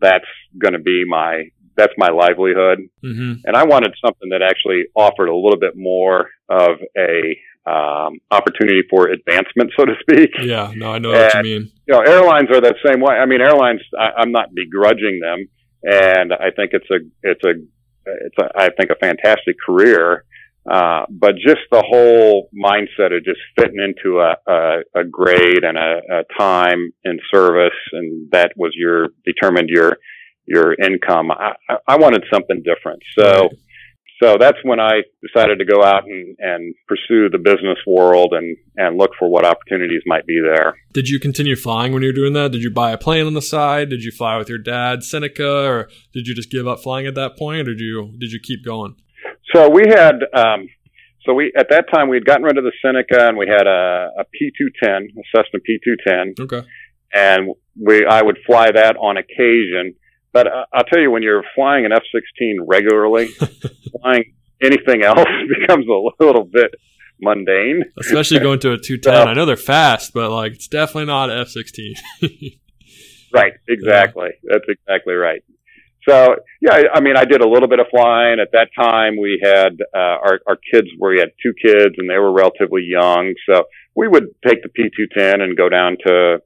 [0.00, 0.26] that's
[0.58, 1.44] going to be my
[1.78, 2.80] that's my livelihood.
[3.02, 3.32] Mm-hmm.
[3.44, 8.82] And I wanted something that actually offered a little bit more of a um, opportunity
[8.90, 10.30] for advancement, so to speak.
[10.42, 11.70] Yeah, no, I know and, what you mean.
[11.86, 13.14] You know, airlines are that same way.
[13.14, 13.80] I mean, airlines.
[13.98, 15.48] I, I'm not begrudging them,
[15.82, 17.54] and I think it's a it's a
[18.06, 20.24] it's a, I think a fantastic career.
[20.70, 25.78] Uh, but just the whole mindset of just fitting into a, a, a grade and
[25.78, 29.96] a, a time in service, and that was your determined your
[30.48, 31.30] your income.
[31.30, 31.54] I,
[31.86, 33.02] I wanted something different.
[33.18, 33.48] So,
[34.22, 38.56] so that's when I decided to go out and, and pursue the business world and,
[38.76, 40.74] and look for what opportunities might be there.
[40.92, 42.50] Did you continue flying when you were doing that?
[42.50, 43.90] Did you buy a plane on the side?
[43.90, 47.14] Did you fly with your dad, Seneca, or did you just give up flying at
[47.14, 48.96] that point, or did you did you keep going?
[49.54, 50.68] So we had, um,
[51.24, 53.66] so we at that time we had gotten rid of the Seneca and we had
[53.66, 56.40] a, a P210, a Cessna P210.
[56.40, 56.66] Okay.
[57.12, 59.94] And we, I would fly that on occasion
[60.32, 63.28] but uh, I'll tell you, when you're flying an F-16 regularly,
[64.00, 65.28] flying anything else
[65.60, 66.74] becomes a little bit
[67.20, 67.84] mundane.
[67.98, 69.14] Especially going to a 210.
[69.28, 72.58] I know they're fast, but like it's definitely not F-16.
[73.32, 73.52] right.
[73.68, 74.30] Exactly.
[74.42, 74.52] Yeah.
[74.52, 75.42] That's exactly right.
[76.08, 79.18] So yeah, I mean, I did a little bit of flying at that time.
[79.20, 80.88] We had uh, our our kids.
[80.98, 83.34] We had two kids, and they were relatively young.
[83.48, 83.64] So
[83.94, 86.38] we would take the P210 and go down to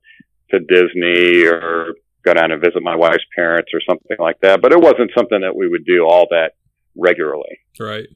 [0.51, 1.95] to Disney or
[2.25, 4.61] go down and visit my wife's parents or something like that.
[4.61, 6.53] But it wasn't something that we would do all that
[6.97, 7.59] regularly.
[7.79, 8.07] Right.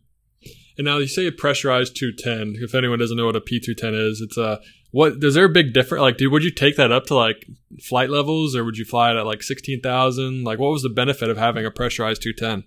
[0.78, 2.62] And now you say a pressurized 210.
[2.62, 4.60] If anyone doesn't know what a P210 is, it's a
[4.92, 5.22] what?
[5.22, 6.02] Is there a big difference?
[6.02, 7.46] Like, dude, would you take that up to like
[7.82, 10.44] flight levels, or would you fly it at like 16,000?
[10.44, 12.64] Like, what was the benefit of having a pressurized 210?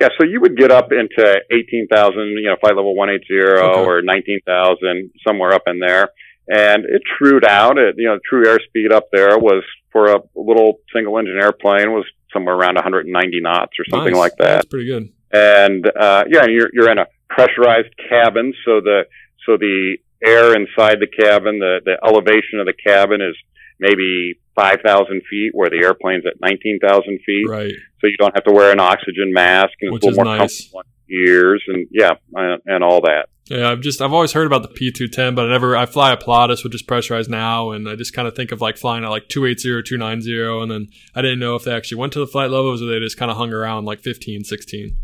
[0.00, 3.80] Yeah, so you would get up into 18,000, you know, flight level 180 okay.
[3.80, 6.10] or 19,000, somewhere up in there.
[6.48, 7.78] And it trued out.
[7.78, 12.04] It, you know, true airspeed up there was for a little single engine airplane was
[12.32, 14.18] somewhere around 190 knots or something nice.
[14.18, 14.46] like that.
[14.46, 15.12] That's pretty good.
[15.32, 19.02] And uh, yeah, you're you're in a pressurized cabin, so the
[19.44, 23.36] so the air inside the cabin, the the elevation of the cabin is
[23.80, 27.48] maybe 5,000 feet where the airplane's at 19,000 feet.
[27.48, 27.72] Right.
[28.00, 30.32] So you don't have to wear an oxygen mask and Which it's a is little
[30.32, 30.68] more nice.
[30.68, 33.28] comfortable on your ears and yeah, and, and all that.
[33.46, 35.86] Yeah, I've just I've always heard about the P two ten, but I never I
[35.86, 38.76] fly a Pilatus, which is pressurized now, and I just kind of think of like
[38.76, 42.18] flying at like 280, 290, and then I didn't know if they actually went to
[42.18, 44.96] the flight levels or they just kind of hung around like 15, 16.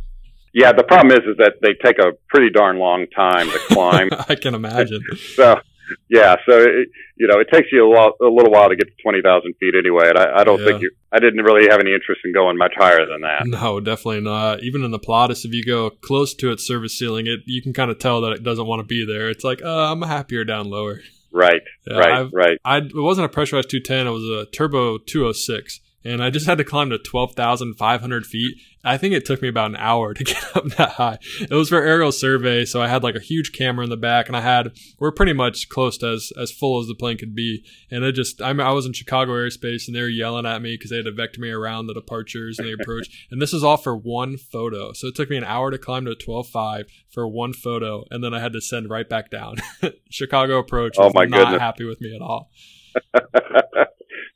[0.52, 4.10] Yeah, the problem is, is that they take a pretty darn long time to climb.
[4.28, 5.02] I can imagine.
[5.34, 5.60] so,
[6.08, 8.86] yeah, so it, you know, it takes you a, lot, a little while to get
[8.86, 10.08] to twenty thousand feet anyway.
[10.08, 10.66] And I, I don't Yeah.
[10.66, 10.90] think you.
[11.12, 13.42] I didn't really have any interest in going much higher than that.
[13.46, 14.62] No, definitely not.
[14.62, 17.72] Even in the Pilatus, if you go close to its service ceiling, it you can
[17.72, 19.30] kind of tell that it doesn't want to be there.
[19.30, 21.00] It's like, uh, I'm happier down lower.
[21.32, 22.58] Right, Yeah, right, I've- right.
[22.64, 24.06] I it wasn't a pressurized 210.
[24.06, 28.56] It was a turbo 206, and I just had to climb to 12,500 feet.
[28.84, 31.18] I think it took me about an hour to get up that high.
[31.40, 34.28] It was for aerial survey, so I had like a huge camera in the back,
[34.28, 37.34] and I had we're pretty much close to as as full as the plane could
[37.34, 37.64] be.
[37.90, 40.74] And it just I, I was in Chicago airspace, and they were yelling at me
[40.74, 43.26] because they had to vector me around the departures and the approach.
[43.30, 46.04] and this is all for one photo, so it took me an hour to climb
[46.04, 49.56] to 12.5 for one photo, and then I had to send right back down.
[50.10, 51.60] Chicago approach Oh, was my not goodness.
[51.60, 52.50] happy with me at all.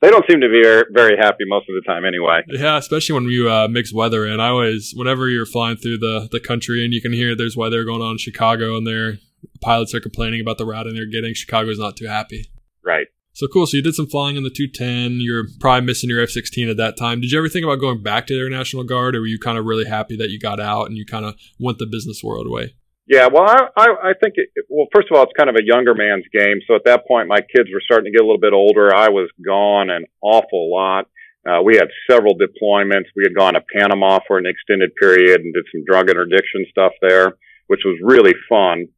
[0.00, 2.42] They don't seem to be very, happy most of the time, anyway.
[2.48, 4.40] Yeah, especially when you uh, mix weather in.
[4.40, 7.84] I always, whenever you're flying through the, the country and you can hear there's weather
[7.84, 9.18] going on in Chicago and their
[9.60, 12.46] pilots are complaining about the routing they're getting, Chicago's not too happy.
[12.84, 13.08] Right.
[13.32, 13.66] So cool.
[13.66, 15.20] So you did some flying in the 210.
[15.20, 17.20] You're probably missing your F 16 at that time.
[17.20, 19.38] Did you ever think about going back to the Air National Guard or were you
[19.38, 22.22] kind of really happy that you got out and you kind of went the business
[22.22, 22.74] world way?
[23.08, 25.64] Yeah, well, I, I, I think, it, well, first of all, it's kind of a
[25.64, 26.60] younger man's game.
[26.66, 28.94] So at that point, my kids were starting to get a little bit older.
[28.94, 31.08] I was gone an awful lot.
[31.48, 33.06] Uh, we had several deployments.
[33.16, 36.92] We had gone to Panama for an extended period and did some drug interdiction stuff
[37.00, 37.38] there,
[37.68, 38.88] which was really fun.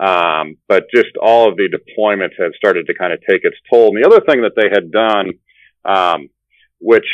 [0.00, 3.88] Um, but just all of the deployments had started to kind of take its toll.
[3.88, 5.32] And the other thing that they had done,
[5.84, 6.30] um,
[6.80, 7.04] which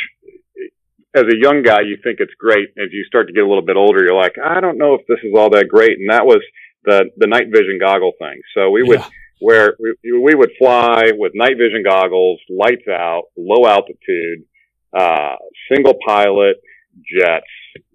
[1.15, 2.69] as a young guy, you think it's great.
[2.77, 5.01] As you start to get a little bit older, you're like, I don't know if
[5.07, 5.97] this is all that great.
[5.97, 6.41] And that was
[6.83, 8.41] the, the night vision goggle thing.
[8.55, 9.07] So we would, Yeah.
[9.39, 14.43] where we, we would fly with night vision goggles, lights out, low altitude,
[14.97, 15.35] uh,
[15.71, 16.57] single pilot
[17.19, 17.45] jets,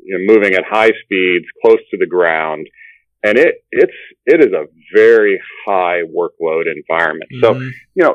[0.03, 2.66] you know, moving at high speeds, close to the ground.
[3.23, 3.93] And it, it's,
[4.27, 4.64] it is a
[4.95, 7.31] very high workload environment.
[7.43, 7.71] So, Mhm.
[7.95, 8.14] you know,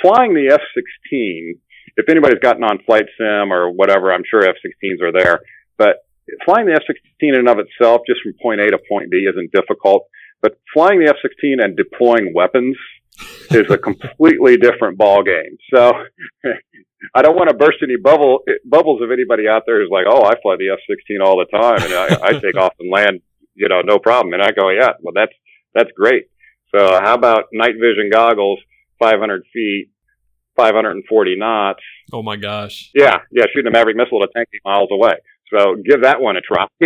[0.00, 1.58] flying the F-16,
[2.00, 5.40] if anybody's gotten on flight sim or whatever, I'm sure F-16s are there,
[5.76, 6.04] but
[6.44, 9.52] flying the F-16 in and of itself, just from point A to point B isn't
[9.52, 10.06] difficult,
[10.40, 12.76] but flying the F-16 and deploying weapons
[13.50, 15.58] is a completely different ball game.
[15.74, 15.92] So
[17.14, 20.24] I don't want to burst any bubble bubbles of anybody out there who's like, "Oh,
[20.24, 23.20] I fly the F-16 all the time and I, I take off and land,
[23.54, 25.32] you know, no problem." And I go, "Yeah, well, that's
[25.74, 26.28] that's great."
[26.74, 28.60] So how about night vision goggles,
[29.00, 29.88] 500 feet,
[30.60, 31.80] 540 knots?
[32.12, 32.90] oh my gosh.
[32.94, 35.14] Yeah, yeah, shooting a Maverick missile at 10 miles away.
[35.52, 36.66] So give that one a try.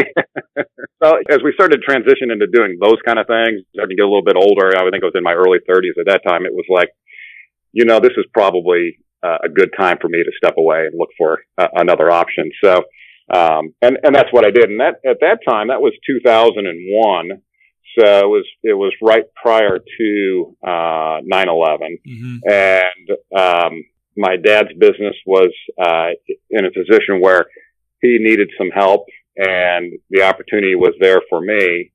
[1.03, 4.05] so as we started to transition into doing those kind of things, starting to get
[4.05, 6.23] a little bit older, I would think I was in my early 30s at that
[6.27, 6.47] time.
[6.47, 6.89] It was like,
[7.73, 10.95] you know, this is probably uh, a good time for me to step away and
[10.97, 12.51] look for uh, another option.
[12.63, 12.85] So,
[13.35, 14.71] um, and and that's what I did.
[14.71, 17.43] And that at that time, that was 2001.
[17.99, 23.85] So it was it was right prior to uh, 9/11 hmm and um,
[24.17, 26.11] my dad's business was uh,
[26.51, 27.47] in a position where
[28.01, 31.91] he needed some help, and the opportunity was there for me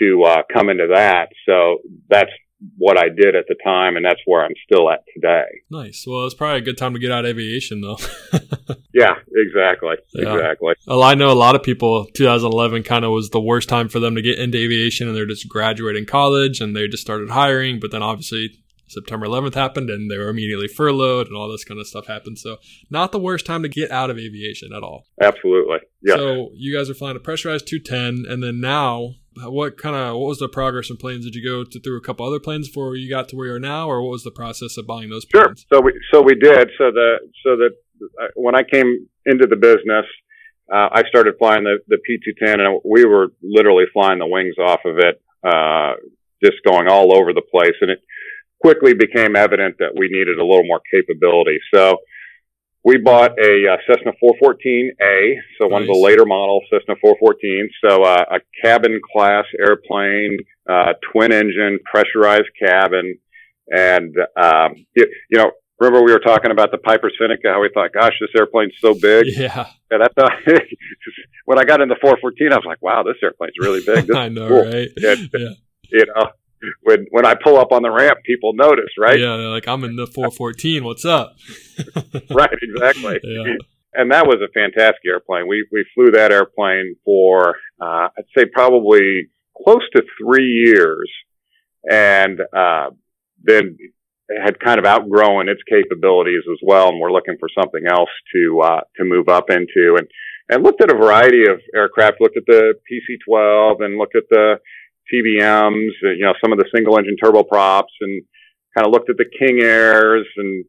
[0.00, 1.28] to uh, come into that.
[1.46, 1.78] So
[2.08, 2.30] that's
[2.78, 5.44] what I did at the time, and that's where I'm still at today.
[5.70, 6.04] Nice.
[6.06, 7.98] Well, it's probably a good time to get out of aviation, though.
[8.94, 10.34] Yeah, exactly, Yeah.
[10.34, 10.74] exactly.
[10.86, 12.04] Well, I know a lot of people.
[12.14, 15.24] 2011 kind of was the worst time for them to get into aviation, and they're
[15.24, 17.80] just graduating college, and they just started hiring.
[17.80, 18.50] But then obviously
[18.88, 22.38] September 11th happened, and they were immediately furloughed, and all this kind of stuff happened.
[22.38, 22.58] So
[22.90, 25.06] not the worst time to get out of aviation at all.
[25.22, 25.78] Absolutely.
[26.02, 26.16] Yeah.
[26.16, 30.28] So you guys are flying a pressurized 210, and then now, what kind of what
[30.28, 31.24] was the progress in planes?
[31.24, 33.54] Did you go to, through a couple other planes before you got to where you
[33.54, 35.44] are now, or what was the process of buying those Sure.
[35.44, 35.66] planes?
[35.72, 36.70] So we so we did.
[36.78, 37.70] So the so that
[38.20, 40.06] uh, when I came into the business,
[40.72, 44.80] uh, I started flying the the P210, and we were literally flying the wings off
[44.84, 45.94] of it, uh,
[46.42, 47.76] just going all over the place.
[47.80, 48.00] And it
[48.60, 51.58] quickly became evident that we needed a little more capability.
[51.74, 51.98] So
[52.84, 56.02] we bought a uh, Cessna 414A, so one of the Nice.
[56.04, 57.70] later model Cessna 414.
[57.86, 63.18] So uh, a cabin class airplane, uh, twin engine, pressurized cabin,
[63.68, 67.52] and um, you, you know, remember we were talking about the Piper Seneca?
[67.52, 69.26] How we thought, gosh, this airplane's so big.
[69.36, 70.14] Yeah, And that's
[70.48, 70.56] how,
[71.46, 74.06] when I got into 414, I was like, wow, this airplane's really big.
[74.08, 74.64] This I know, cool.
[74.64, 74.88] right?
[74.96, 75.14] Yeah.
[75.34, 75.48] yeah.
[75.90, 76.30] you know
[76.82, 79.18] when when I pull up on the ramp, people notice, right?
[79.18, 80.84] Yeah, they're like I'm in the 414.
[80.84, 81.36] What's up?
[82.30, 83.18] right, exactly.
[83.32, 83.54] Yeah.
[83.94, 85.46] And that was a fantastic airplane.
[85.46, 89.28] We we flew that airplane for uh, I'd say probably
[89.62, 91.10] close to three years,
[91.90, 92.90] and uh,
[93.42, 93.76] then
[94.42, 98.60] had kind of outgrown its capabilities as well, and we're looking for something else to
[98.62, 100.08] uh, to move up into, and
[100.48, 102.20] and looked at a variety of aircraft.
[102.20, 104.56] Looked at the PC-12 and looked at the
[105.12, 108.22] TBMs, you know, some of the single engine turboprops, and
[108.76, 110.64] kind of looked at the King Airs and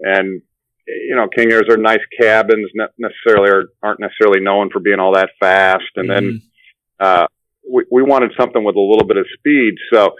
[0.00, 0.42] and
[0.86, 5.00] you know, King Airs are nice cabins, not necessarily are, aren't necessarily known for being
[5.00, 5.84] all that fast.
[5.96, 6.26] And Mm-hmm.
[6.26, 6.42] then
[7.00, 7.26] uh,
[7.70, 10.14] we we wanted something with a little bit of speed, so.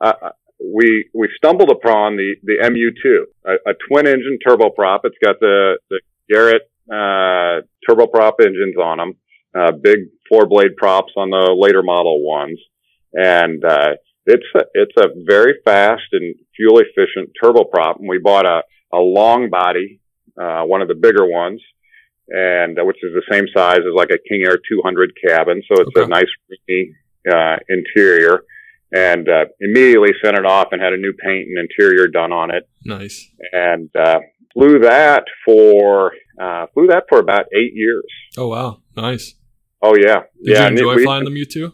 [0.00, 0.30] Uh,
[0.64, 5.00] we we stumbled upon the the MU2, a, a twin engine turboprop.
[5.04, 6.00] It's got the the
[6.30, 9.14] Garrett uh, turboprop engines on them,
[9.56, 12.58] uh, big four blade props on the later model ones,
[13.14, 13.90] and uh,
[14.26, 17.98] it's a, it's a very fast and fuel efficient turboprop.
[17.98, 18.62] And we bought a
[18.94, 20.00] a long body,
[20.40, 21.60] uh, one of the bigger ones,
[22.28, 25.62] and uh, which is the same size as like a King Air 200 cabin.
[25.66, 26.04] So it's Okay.
[26.04, 26.94] a nice roomy,
[27.32, 28.44] uh, interior.
[28.94, 32.54] And uh, immediately sent it off and had a new paint and interior done on
[32.54, 33.26] it Nice.
[33.50, 34.18] and uh,
[34.52, 38.04] flew that for uh, flew that for about eight years.
[38.36, 39.34] Oh wow, nice.
[39.80, 40.62] Oh yeah, Did yeah.
[40.64, 41.72] you enjoy we, flying the MU2?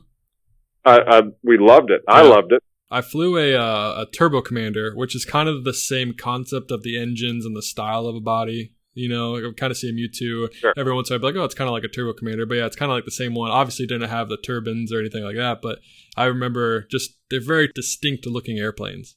[0.89, 2.03] Uh, uh, we loved it.
[2.09, 2.29] I Yeah.
[2.29, 2.63] loved it.
[2.91, 6.83] I flew a uh, a Turbo Commander, which is kind of the same concept of
[6.83, 8.73] the engines and the style of a body.
[8.95, 10.53] You know, kind of see a MU2.
[10.55, 10.73] Sure.
[10.77, 12.15] Every once in a while, I'd be like, oh, it's kind of like a Turbo
[12.15, 13.51] Commander, but yeah, it's kind of like the same one.
[13.51, 15.79] Obviously, it didn't have the turbines or anything like that, but
[16.17, 19.15] I remember just they're very distinct looking airplanes.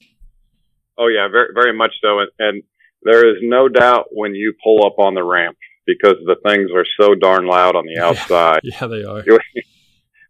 [0.99, 2.19] Oh yeah, very very much so.
[2.19, 2.63] And, and
[3.03, 5.57] there is no doubt when you pull up on the ramp
[5.87, 8.07] because the things are so darn loud on the Yeah.
[8.09, 8.59] outside.
[8.63, 9.23] Yeah, they are.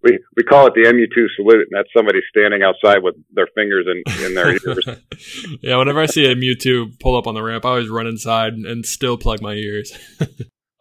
[0.03, 3.85] We we call it the MU2 salute, and that's somebody standing outside with their fingers
[3.87, 4.87] in in their ears.
[5.61, 8.53] yeah, whenever I see a MU2 pull up on the ramp, I always run inside
[8.53, 9.93] and still plug my ears.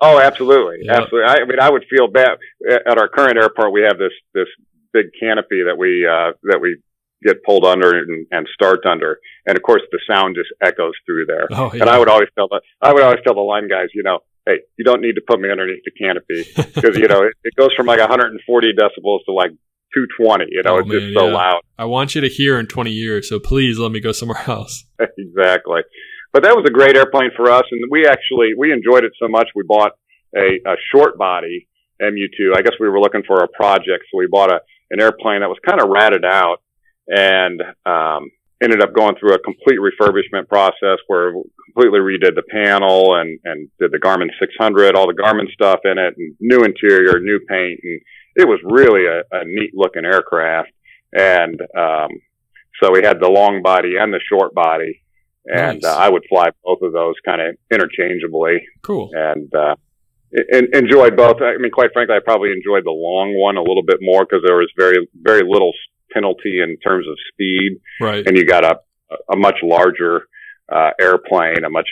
[0.02, 1.28] Oh, absolutely, absolutely.
[1.28, 2.38] I, I mean, I would feel bad
[2.86, 3.72] at our current airport.
[3.72, 4.46] We have this this
[4.94, 6.78] big canopy that we uh, that we
[7.22, 11.26] get pulled under and, and start under, and of course the sound just echoes through
[11.26, 11.48] there.
[11.50, 11.82] oh yeah.
[11.82, 14.20] And I would always tell the I would always tell the line guys, you know,
[14.51, 16.44] hey, you don't need to put me underneath the canopy
[16.74, 19.51] because you know it, it goes from like 140 decibels to like
[19.94, 20.46] 220.
[20.51, 21.34] You know, Oh, it's man, just so yeah.
[21.34, 21.61] loud.
[21.78, 24.84] I want you to hear in 20 years, so please let me go somewhere else.
[25.18, 25.80] exactly.
[26.32, 29.28] But that was a great airplane for us, and we actually we enjoyed it so
[29.28, 29.92] much we bought
[30.36, 31.66] a, a short body
[32.01, 32.57] MU2.
[32.57, 34.61] I guess we were looking for a project, so we bought a
[34.92, 36.59] an airplane that was kind of ratted out,
[37.09, 38.30] and um,
[38.62, 41.42] ended up going through a complete refurbishment process where we
[41.72, 45.98] completely redid the panel and and did the Garmin 600, all the Garmin stuff in
[45.98, 48.00] it, and new interior, new paint, and
[48.36, 50.70] it was really a, a neat looking aircraft.
[51.12, 52.08] And um,
[52.82, 55.02] so we had the long body and the short body
[55.46, 55.84] and Nice.
[55.90, 59.11] uh, I would fly both of those kind of interchangeably Cool.
[59.14, 59.74] and uh,
[60.52, 61.40] en- enjoyed both.
[61.42, 64.42] I mean, quite frankly, I probably enjoyed the long one a little bit more because
[64.46, 65.72] there was very very little
[66.12, 68.26] penalty in terms of speed, Right.
[68.26, 68.78] and you got a
[69.32, 70.26] a much larger
[70.72, 71.88] uh, airplane, a much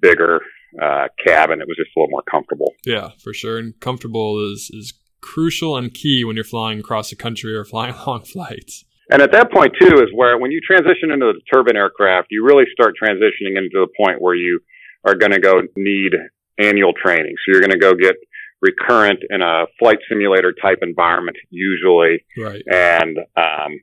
[0.00, 0.40] bigger
[0.80, 1.60] uh, cabin.
[1.60, 2.72] It was just a little more comfortable.
[2.86, 3.58] Yeah, for sure.
[3.58, 7.94] And comfortable is is crucial and key when you're flying across the country or flying
[8.06, 8.84] long flights.
[9.10, 12.44] And at that point too is where when you transition into the turbine aircraft, you
[12.44, 14.60] really start transitioning into the point where you
[15.04, 16.12] are going to go need
[16.58, 17.34] annual training.
[17.44, 18.14] So you're going to go get
[18.62, 22.24] recurrent in a flight simulator type environment usually.
[22.38, 22.62] Right.
[22.70, 23.80] And, um,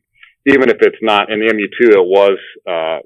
[0.47, 2.99] even if it's not in the MU2, it was, uh,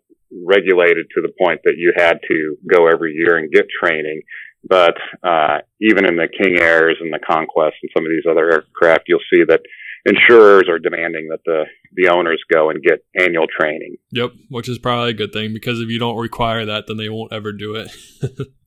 [0.45, 4.21] regulated to the point that you had to go every year and get training.
[4.63, 8.49] But, uh, even in the King Airs and the Conquest and some of these other
[8.49, 9.61] aircraft, you'll see that
[10.05, 11.65] insurers are demanding that the,
[11.95, 13.97] the owners go and get annual training.
[14.11, 14.31] Yep.
[14.49, 17.33] Which is probably a good thing because if you don't require that, then they won't
[17.33, 17.91] ever do it.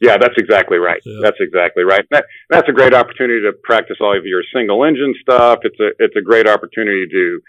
[0.00, 1.00] Yeah, that's exactly right.
[1.04, 1.20] Yeah.
[1.22, 2.04] That's exactly right.
[2.10, 5.60] That, that's a great opportunity to practice all of your single engine stuff.
[5.62, 7.40] It's a it's a great opportunity to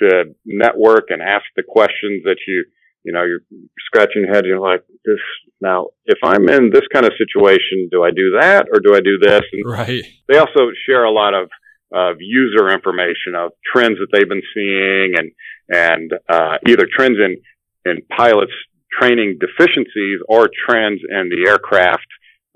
[0.00, 2.64] to network and ask the questions that you
[3.04, 3.44] you know you're
[3.86, 4.44] scratching your head.
[4.44, 5.20] You're like this
[5.60, 5.88] now.
[6.06, 9.18] If I'm in this kind of situation, do I do that or do I do
[9.18, 9.42] this?
[9.52, 10.04] And right.
[10.28, 11.48] they also share a lot of
[11.92, 15.32] of user information of trends that they've been seeing and
[15.68, 17.36] and uh, either trends in
[17.84, 18.52] in pilots
[18.98, 22.06] training deficiencies or trends in the aircraft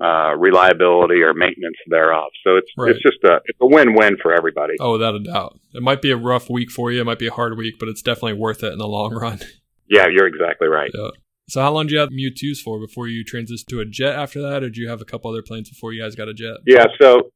[0.03, 2.30] uh, reliability or maintenance thereof.
[2.45, 2.91] So it's Right.
[2.91, 4.74] it's just a it's a win win for everybody.
[4.80, 5.59] Oh, without a doubt.
[5.72, 7.01] It might be a rough week for you.
[7.01, 9.41] It might be a hard week, but it's definitely worth it in the long run.
[9.87, 10.91] Yeah, you're exactly right.
[10.95, 11.11] Yeah.
[11.51, 14.41] So how long did you have MU2's for before you transitioned to a jet after
[14.41, 16.57] that, or did you have a couple other planes before you guys got a jet?
[16.66, 17.28] Yeah, so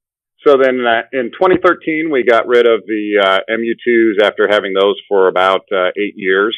[0.47, 4.95] So then uh, in 2013, we got rid of the uh, MU2s after having those
[5.09, 6.57] for about uh, eight years.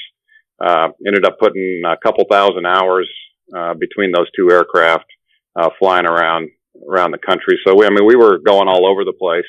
[0.65, 3.09] Uh, ended up putting a couple thousand hours
[3.57, 5.07] uh, between those two aircraft
[5.57, 6.49] uh, flying around
[6.89, 7.59] around the country.
[7.67, 9.49] So we, I mean, we were going all over the place,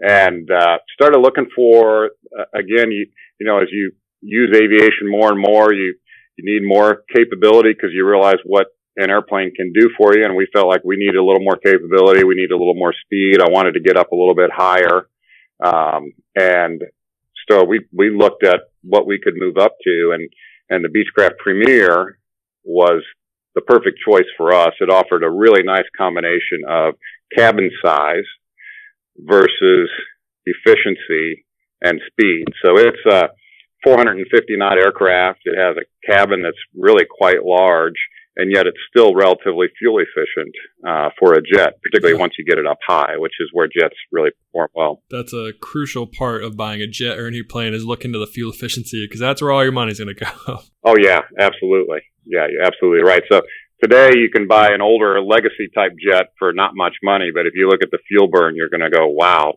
[0.00, 0.48] and
[0.94, 2.10] started looking for
[2.54, 2.90] again.
[2.92, 3.06] You,
[3.38, 3.92] you know, as you
[4.22, 5.94] use aviation more and more, you
[6.36, 10.24] you need more capability because you realize what an airplane can do for you.
[10.24, 12.24] And we felt like we needed a little more capability.
[12.24, 13.40] We needed a little more speed.
[13.40, 15.08] I wanted to get up a little bit higher.
[15.62, 16.82] Um, and
[17.50, 20.28] so we, we looked at what we could move up to and,
[20.70, 22.18] and the Beechcraft Premier
[22.64, 23.02] was
[23.54, 24.72] the perfect choice for us.
[24.80, 26.94] It offered a really nice combination of
[27.34, 28.24] cabin size
[29.18, 29.88] versus
[30.44, 31.44] efficiency
[31.82, 32.44] and speed.
[32.64, 33.28] So it's a
[33.84, 35.40] 450 knot aircraft.
[35.44, 37.96] It has a cabin that's really quite large
[38.36, 40.54] and yet it's still relatively fuel efficient
[40.86, 43.94] uh, for a jet, particularly once you get it up high, which is where jets
[44.12, 45.02] really perform well.
[45.10, 48.26] That's a crucial part of buying a jet or any plane is looking to the
[48.26, 50.58] fuel efficiency because that's where all your money's going to go.
[50.84, 52.00] oh yeah, absolutely.
[52.24, 53.22] Yeah, you're absolutely right.
[53.30, 53.42] So
[53.82, 57.54] today you can buy an older legacy type jet for not much money, but if
[57.54, 59.54] you look at the fuel burn, you're going to go, wow,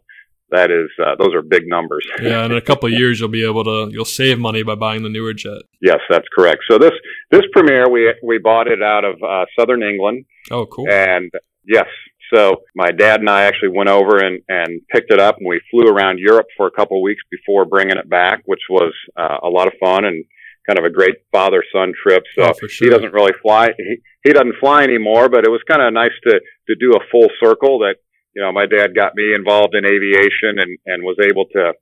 [0.51, 2.07] that is uh, those are big numbers.
[2.21, 5.03] yeah, in a couple of years you'll be able to you'll save money by buying
[5.03, 5.61] the newer jet.
[5.81, 6.61] Yes, that's correct.
[6.69, 6.93] So this
[7.31, 10.25] this Premier we we bought it out of uh, Southern England.
[10.51, 10.89] Oh, cool.
[10.89, 11.31] And
[11.65, 11.87] yes,
[12.33, 15.61] so my dad and I actually went over and and picked it up, and we
[15.71, 19.37] flew around Europe for a couple of weeks before bringing it back, which was uh,
[19.43, 20.25] a lot of fun and
[20.67, 22.23] kind of a great father son trip.
[22.35, 22.87] So oh, sure.
[22.87, 23.69] he doesn't really fly.
[23.77, 27.05] He, he doesn't fly anymore, but it was kind of nice to to do a
[27.11, 27.95] full circle that
[28.39, 31.73] you know, my dad got me involved in aviation and, and was able to,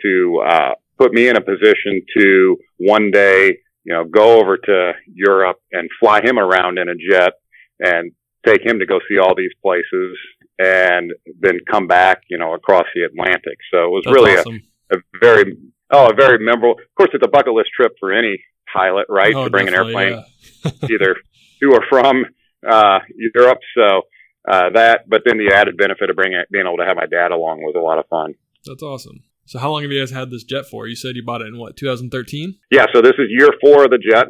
[0.00, 4.92] to, uh, put me in a position to one day, you know, go over to
[5.12, 7.34] Europe and fly him around in a jet
[7.80, 8.12] and
[8.46, 10.16] take him to go see all these places
[10.58, 13.58] and then come back, you know, across the Atlantic.
[13.70, 14.62] So it was That's really awesome.
[14.90, 15.56] a, a very,
[15.90, 18.42] oh, a very memorable, of course, it's a bucket list trip for any
[18.72, 19.34] pilot, right?
[19.34, 20.24] Oh, to bring an airplane
[20.64, 20.70] yeah.
[20.90, 21.16] either
[21.60, 22.24] to or from,
[22.66, 23.00] uh,
[23.34, 23.60] Europe.
[23.76, 24.02] So,
[24.46, 27.32] uh, that, but then the added benefit of bringing being able to have my dad
[27.32, 28.34] along was a lot of fun.
[28.64, 29.22] That's awesome.
[29.46, 30.86] So how long have you guys had this jet for?
[30.86, 32.58] You said you bought it in what 2013?
[32.70, 34.26] Yeah, so this is year four of the jet.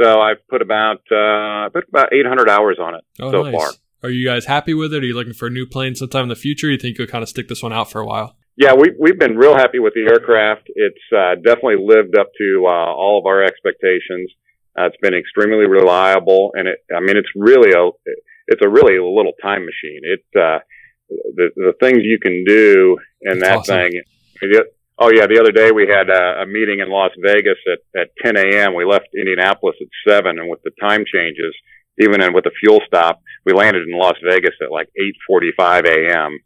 [0.00, 3.54] So I've put about uh, put about 800 hours on it oh, so nice.
[3.54, 3.70] far.
[4.02, 5.02] Are you guys happy with it?
[5.02, 6.70] Are you looking for a new plane sometime in the future?
[6.70, 8.36] You think you'll kind of stick this one out for a while?
[8.56, 10.68] Yeah, we, we've been real happy with the aircraft.
[10.74, 14.30] It's uh, definitely lived up to uh, all of our expectations.
[14.78, 17.90] Uh, it's been extremely reliable, and it, I mean, it's really a
[18.48, 20.00] it's a really little time machine.
[20.02, 20.58] It uh,
[21.08, 23.76] the the things you can do in that awesome.
[23.76, 24.02] thing.
[24.42, 24.66] It,
[24.98, 28.08] oh yeah, the other day we had a, a meeting in Las Vegas at at
[28.22, 28.74] 10 a.m.
[28.74, 31.54] We left Indianapolis at seven, and with the time changes,
[31.98, 34.88] even in with the fuel stop, we landed in Las Vegas at like
[35.30, 36.38] 8:45 a.m.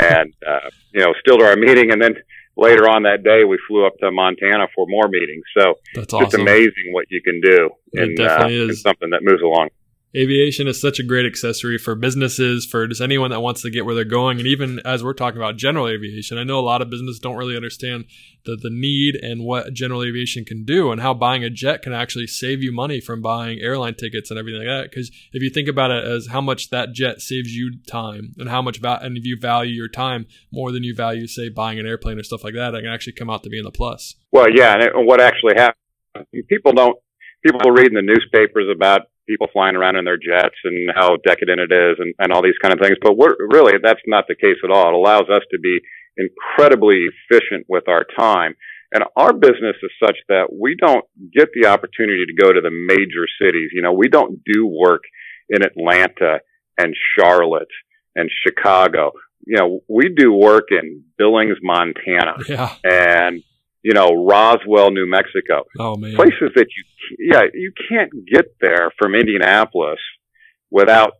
[0.00, 2.14] and uh, you know still to our meeting, and then
[2.56, 5.44] later on that day we flew up to Montana for more meetings.
[5.58, 9.22] So That's it's amazing what you can do It in, uh, definitely in something that
[9.22, 9.70] moves along.
[10.16, 13.84] Aviation is such a great accessory for businesses, for just anyone that wants to get
[13.84, 14.38] where they're going.
[14.38, 17.34] And even as we're talking about general aviation, I know a lot of businesses don't
[17.36, 18.04] really understand
[18.44, 21.92] the, the need and what general aviation can do and how buying a jet can
[21.92, 24.90] actually save you money from buying airline tickets and everything like that.
[24.90, 28.48] Because if you think about it as how much that jet saves you time and
[28.48, 31.80] how much va- and if you value your time more than you value, say, buying
[31.80, 33.72] an airplane or stuff like that, it can actually come out to be in the
[33.72, 34.14] plus.
[34.30, 35.76] Well, yeah, and what actually happens,
[36.48, 36.96] people don't,
[37.44, 41.60] people read in the newspapers about people flying around in their jets and how decadent
[41.60, 42.96] it is and, and all these kind of things.
[43.00, 44.88] But we're really, that's not the case at all.
[44.88, 45.78] It allows us to be
[46.16, 48.54] incredibly efficient with our time.
[48.92, 52.70] And our business is such that we don't get the opportunity to go to the
[52.70, 53.70] major cities.
[53.72, 55.02] You know, we don't do work
[55.48, 56.38] in Atlanta
[56.78, 57.68] and Charlotte
[58.14, 59.12] and Chicago.
[59.46, 62.74] You know, we do work in Billings, Montana Yeah.
[62.84, 63.42] and
[63.82, 66.14] you know Roswell, New Mexico, Oh, man.
[66.14, 66.84] places that you
[67.18, 70.00] yeah you can't get there from Indianapolis
[70.70, 71.12] without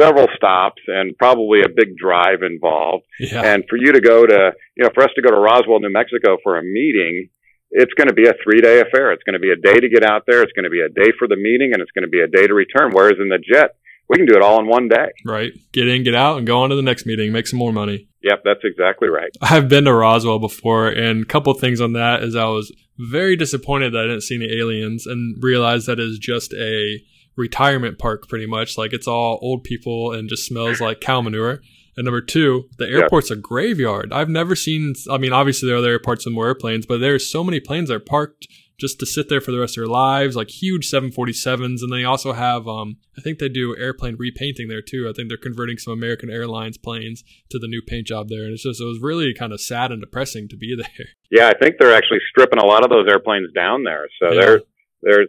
[0.00, 3.04] several stops and probably a big drive involved.
[3.18, 3.42] Yeah.
[3.42, 5.92] And for you to go to you know for us to go to Roswell, New
[5.92, 7.28] Mexico for a meeting,
[7.70, 9.12] it's going to be a three day affair.
[9.12, 10.42] It's going to be a day to get out there.
[10.42, 12.28] It's going to be a day for the meeting, and it's going to be a
[12.28, 12.92] day to return.
[12.92, 13.76] Whereas in the jet,
[14.08, 15.10] we can do it all in one day.
[15.24, 15.52] Right.
[15.72, 18.08] Get in, get out, and go on to the next meeting, make some more money.
[18.22, 19.30] Yep, that's exactly right.
[19.40, 22.72] I've been to Roswell before, and a couple things on that is I was
[23.10, 27.00] very disappointed that I didn't see any aliens and realized that is just a
[27.36, 28.76] retirement park pretty much.
[28.78, 31.60] Like it's all old people and just smells like cow manure.
[31.96, 32.98] And number two, the Yeah.
[33.00, 34.12] airport's a graveyard.
[34.12, 37.30] I've never seen, I mean, obviously there are other parts with more airplanes, but there's
[37.30, 38.46] so many planes that are parked
[38.82, 41.82] just to sit there for the rest of their lives, like huge 747s.
[41.82, 45.08] And they also have, um, I think they do airplane repainting there too.
[45.08, 48.42] I think they're converting some American Airlines planes to the new paint job there.
[48.42, 51.06] And it's just, it was really kind of sad and depressing to be there.
[51.30, 54.08] Yeah, I think they're actually stripping a lot of those airplanes down there.
[54.20, 54.40] So yeah.
[54.40, 54.60] they're,
[55.02, 55.26] they're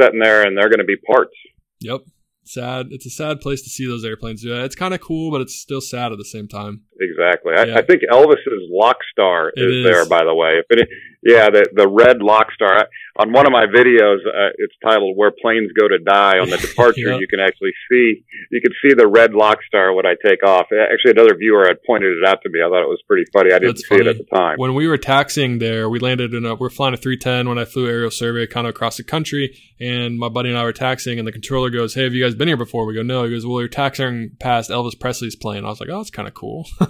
[0.00, 1.34] sitting there and they're going to be parts.
[1.80, 2.00] Yep
[2.48, 2.88] sad.
[2.90, 4.44] It's a sad place to see those airplanes.
[4.44, 6.82] Yeah, it's kind of cool, but it's still sad at the same time.
[7.00, 7.52] Exactly.
[7.56, 7.78] I, yeah.
[7.78, 10.60] I think Elvis's Lockstar is, is, there, by the way.
[10.60, 10.88] If it,
[11.22, 12.86] yeah, the the red Lockstar
[13.18, 14.18] on one of my videos.
[14.26, 18.24] Uh, it's titled "Where Planes Go to Die." On the departure, you can actually see
[18.50, 20.66] you can see the red Lockstar when I take off.
[20.72, 22.60] Actually, another viewer had pointed it out to me.
[22.60, 23.52] I thought it was pretty funny.
[23.52, 24.06] I didn't That's see funny.
[24.06, 24.56] it at the time.
[24.58, 26.54] When we were taxiing there, we landed in a.
[26.54, 30.18] We're flying a 310 when I flew aerial survey kind of across the country, and
[30.18, 32.48] my buddy and I were taxiing, and the controller goes, "Hey, have you guys been
[32.48, 35.68] here before?" We go, "No." He goes, "Well, you're taxiing past Elvis Presley's plane." I
[35.68, 36.66] was like, "Oh, that's kind of cool."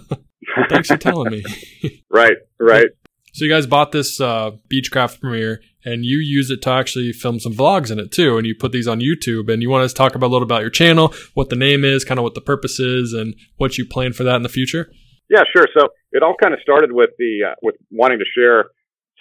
[0.69, 1.45] Thanks for telling me.
[2.11, 2.89] right, right.
[3.33, 7.39] So you guys bought this uh, Beechcraft Premier, and you use it to actually film
[7.39, 9.53] some vlogs in it too, and you put these on YouTube.
[9.53, 11.85] And you want us to talk about a little about your channel, what the name
[11.85, 14.49] is, kind of what the purpose is, and what you plan for that in the
[14.49, 14.91] future.
[15.29, 15.67] Yeah, sure.
[15.79, 18.71] So it all kind of started with the uh, with wanting to share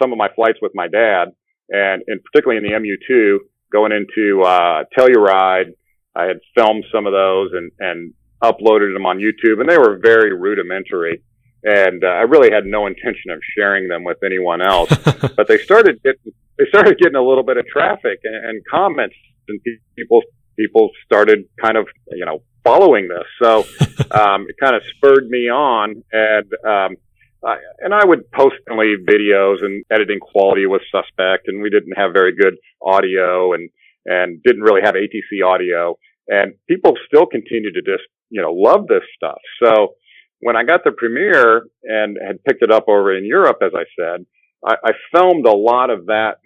[0.01, 1.33] some of my flights with my dad,
[1.69, 3.39] and, and particularly in the MU2,
[3.71, 5.73] going into uh, Telluride.
[6.15, 8.13] I had filmed some of those and and
[8.43, 11.21] uploaded them on YouTube, and they were very rudimentary
[11.65, 14.89] and uh, I really had no intention of sharing them with anyone else.
[15.35, 19.15] but they started getting they started getting a little bit of traffic and, and comments,
[19.49, 19.59] and
[19.97, 20.21] people
[20.57, 23.25] people started kind of you know following this.
[23.41, 23.59] So
[24.11, 26.97] um, it kind of spurred me on, and um,
[27.43, 31.93] I, and I would post only videos, and editing quality was suspect, and we didn't
[31.97, 33.71] have very good audio, and
[34.05, 38.03] and didn't really have ATC audio, and people still continue to just
[38.35, 39.39] you know love this stuff.
[39.63, 39.95] So
[40.41, 43.85] when I got the Premier and had picked it up over in Europe, as I
[43.97, 44.25] said,
[44.65, 46.39] I, I filmed a lot of that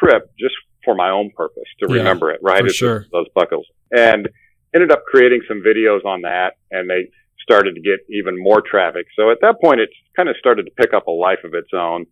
[0.00, 2.62] trip just for my own purpose to yeah, remember it, right?
[2.62, 3.06] For sure.
[3.12, 3.66] Those buckles.
[3.92, 4.28] And
[4.74, 7.08] ended up creating some videos on that and they
[7.40, 9.06] started to get even more traffic.
[9.16, 11.70] So at that point, it kind of started to pick up a life of its
[11.72, 12.06] own.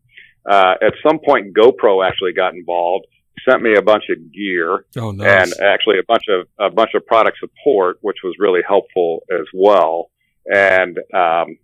[0.49, 3.07] Uh, at some point, GoPro actually got involved,
[3.49, 5.53] sent me a bunch of gear oh, nice.
[5.53, 9.47] and actually a bunch of, a bunch of product support, which was really helpful as
[9.53, 10.11] well
[10.47, 11.59] and um,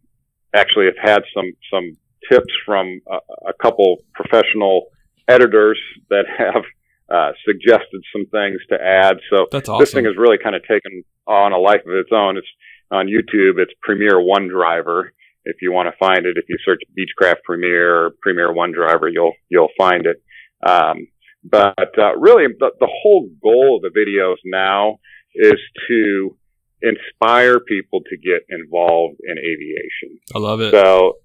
[0.55, 1.97] actually have had some some
[2.31, 3.17] tips from a,
[3.49, 4.87] a couple professional
[5.29, 5.79] editors
[6.09, 6.65] that have
[7.13, 9.17] uh, suggested some things to add.
[9.31, 9.79] So awesome.
[9.79, 12.37] this thing has really kind of taken on a life of its own.
[12.37, 12.47] It's
[12.91, 13.59] on YouTube.
[13.59, 15.11] It's Premier1Driver.
[15.45, 19.71] If you want to find it, if you search Beechcraft Premier or Premier1Driver, you'll you'll
[19.77, 20.23] find it.
[20.67, 21.07] Um,
[21.43, 24.99] but uh, really, the, the whole goal of the videos now
[25.35, 26.37] is to
[26.83, 30.19] inspire people to get involved in aviation.
[30.35, 30.71] I love it.
[30.71, 31.19] So,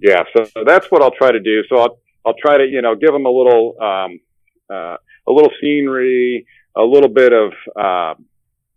[0.00, 1.62] yeah, so, so that's what I'll try to do.
[1.68, 4.20] So I'll I'll try to you know give them a little um,
[4.70, 4.96] uh,
[5.28, 8.14] a little scenery, a little bit of uh,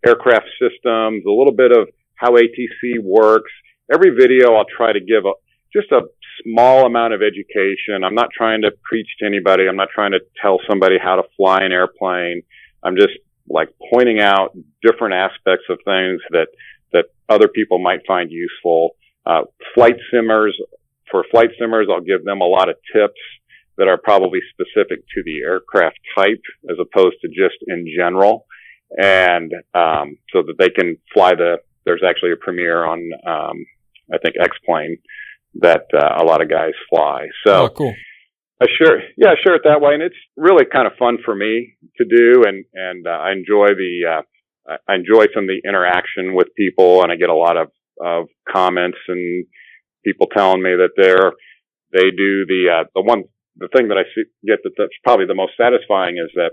[0.06, 3.50] aircraft systems, a little bit of how ATC works.
[3.92, 5.32] Every video I'll try to give a
[5.72, 6.02] just a
[6.44, 8.04] small amount of education.
[8.04, 9.68] I'm not trying to preach to anybody.
[9.68, 12.42] I'm not trying to tell somebody how to fly an airplane.
[12.82, 13.14] I'm just
[13.48, 16.48] like pointing out different aspects of things that
[16.92, 18.96] that other people might find useful.
[19.24, 19.42] Uh,
[19.74, 20.58] flight simmers
[21.10, 23.20] for flight simmers, I'll give them a lot of tips
[23.76, 28.46] that are probably specific to the aircraft type as opposed to just in general,
[28.96, 31.58] and um, so that they can fly the.
[31.84, 33.64] There's actually a Premier on um,
[34.12, 34.98] I think X-Plane
[35.56, 37.26] that uh, a lot of guys fly.
[37.46, 37.94] So oh, cool.
[38.60, 41.34] I share, yeah, I share it that way, and it's really kind of fun for
[41.34, 44.22] me to do, and and uh, I enjoy the
[44.68, 47.68] uh, I enjoy some of the interaction with people, and I get a lot of
[48.00, 49.44] of comments and
[50.04, 51.32] people telling me that they're
[51.92, 53.24] they do the uh, the one
[53.56, 56.52] the thing that I see, get that that's probably the most satisfying is that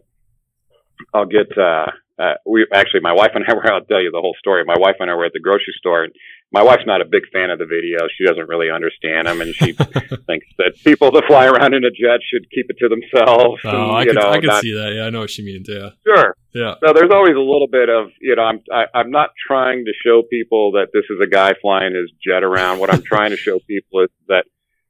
[1.13, 1.87] I'll get uh,
[2.19, 3.71] uh, we actually, my wife and I were.
[3.71, 4.63] I'll tell you the whole story.
[4.65, 6.13] My wife and I were at the grocery store, and
[6.51, 8.09] my wife's not a big fan of the videos.
[8.17, 9.71] She doesn't really understand them, and she
[10.27, 13.61] thinks that people that fly around in a jet should keep it to themselves.
[13.63, 14.93] Oh, and, I can, know, I can not, see that.
[14.93, 15.69] Yeah, I know what she means.
[15.69, 16.35] Yeah, sure.
[16.53, 16.75] Yeah.
[16.85, 19.29] So there's always a little bit of, you know, I'm I, am i am not
[19.47, 22.79] trying to show people that this is a guy flying his jet around.
[22.79, 24.43] What I'm trying to show people is that,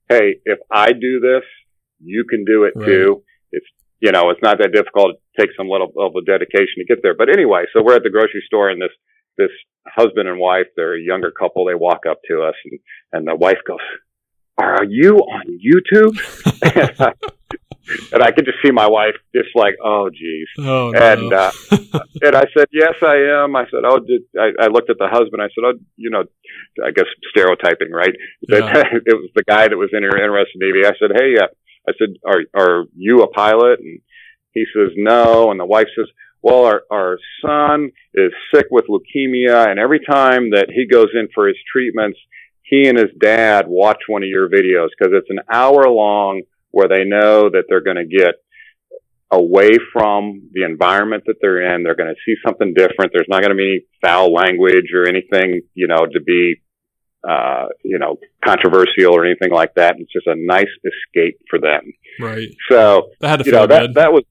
[0.08, 1.44] hey, if I do this,
[2.02, 2.86] you can do it right.
[2.86, 3.24] too.
[4.00, 5.16] You know, it's not that difficult.
[5.16, 7.16] It takes some little of a dedication to get there.
[7.16, 8.96] But anyway, so we're at the grocery store and this,
[9.38, 9.52] this
[9.88, 11.66] husband and wife, they're a younger couple.
[11.66, 12.80] They walk up to us and,
[13.12, 13.80] and the wife goes,
[14.58, 16.16] are you on YouTube?
[18.14, 20.48] and I could just see my wife just like, oh, geez.
[20.60, 20.94] Oh, no.
[20.94, 21.52] And, uh,
[22.22, 23.56] and I said, yes, I am.
[23.56, 25.42] I said, oh, did, I, I looked at the husband.
[25.42, 26.24] I said, oh, you know,
[26.86, 28.14] I guess stereotyping, right?
[28.48, 28.84] Yeah.
[29.06, 30.86] it was the guy that was in, interested in Navy.
[30.86, 31.48] I said, hey, uh,
[31.88, 33.80] I said, are, are you a pilot?
[33.80, 34.02] And
[34.54, 35.52] he says, no.
[35.52, 36.08] And the wife says,
[36.42, 39.70] well, our, our son is sick with leukemia.
[39.70, 42.20] And every time that he goes in for his treatments,
[42.64, 46.88] he and his dad watch one of your videos because it's an hour long where
[46.88, 48.36] they know that they're going to get
[49.32, 51.84] away from the environment that they're in.
[51.84, 53.12] They're going to see something different.
[53.14, 56.62] There's not going to be any foul language or anything, you know, to be,
[57.28, 59.96] uh, you know, controversial or anything like that.
[60.00, 61.82] It's just a nice escape for them.
[62.20, 62.50] Right.
[62.70, 63.94] So, That had to you feel know, that, good.
[63.96, 64.24] that was,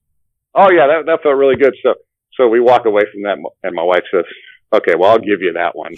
[0.55, 1.75] oh yeah, that, that felt really good.
[1.83, 1.95] So,
[2.35, 4.25] so we walk away from that and my wife says,
[4.73, 5.95] okay, well, I'll give you that one.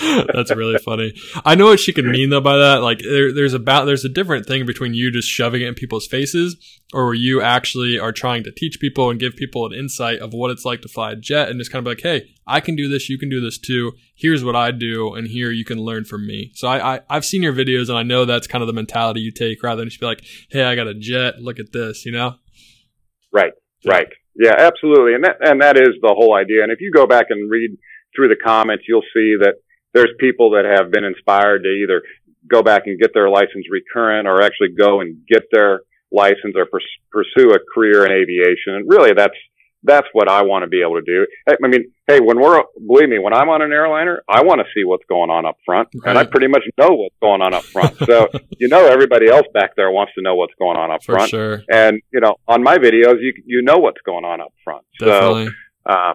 [0.32, 1.14] That's really funny.
[1.44, 2.82] I know what she could mean though by that.
[2.82, 6.06] Like there, there's about there's a different thing between you just shoving it in people's
[6.06, 6.56] faces,
[6.92, 10.32] or where you actually are trying to teach people and give people an insight of
[10.32, 12.60] what it's like to fly a jet, and just kind of be like, hey, I
[12.60, 13.92] can do this, you can do this too.
[14.14, 16.52] Here's what I do, and here you can learn from me.
[16.54, 19.20] So I, I I've seen your videos, and I know that's kind of the mentality
[19.20, 22.06] you take, rather than just be like, hey, I got a jet, look at this,
[22.06, 22.36] you know?
[23.32, 23.52] Right,
[23.86, 24.08] right.
[24.38, 25.14] Yeah, absolutely.
[25.14, 26.62] And that, and that is the whole idea.
[26.62, 27.76] And if you go back and read
[28.14, 29.54] through the comments, you'll see that
[29.94, 32.02] there's people that have been inspired to either
[32.48, 35.80] go back and get their license recurrent or actually go and get their
[36.12, 38.74] license or pers- pursue a career in aviation.
[38.74, 39.34] And really that's,
[39.82, 41.26] that's what I want to be able to do.
[41.48, 44.66] I mean, hey, when we're, believe me, when I'm on an airliner, I want to
[44.74, 47.64] see what's going on up front and I pretty much know what's going on up
[47.64, 47.96] front.
[47.98, 51.14] So, you know, everybody else back there wants to know what's going on up For
[51.14, 51.30] front.
[51.30, 54.84] sure, And, you know, on my videos, you, you know what's going on up front.
[54.98, 55.48] So, definitely.
[55.86, 56.14] uh,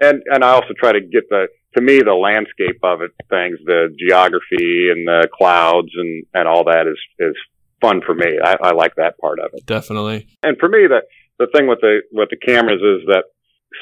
[0.00, 3.58] and and I also try to get the to me the landscape of it things
[3.66, 7.34] the geography and the clouds and and all that is is
[7.80, 8.38] fun for me.
[8.42, 9.66] I, I like that part of it.
[9.66, 10.26] definitely.
[10.42, 11.02] And for me, the
[11.40, 13.24] the thing with the with the cameras is that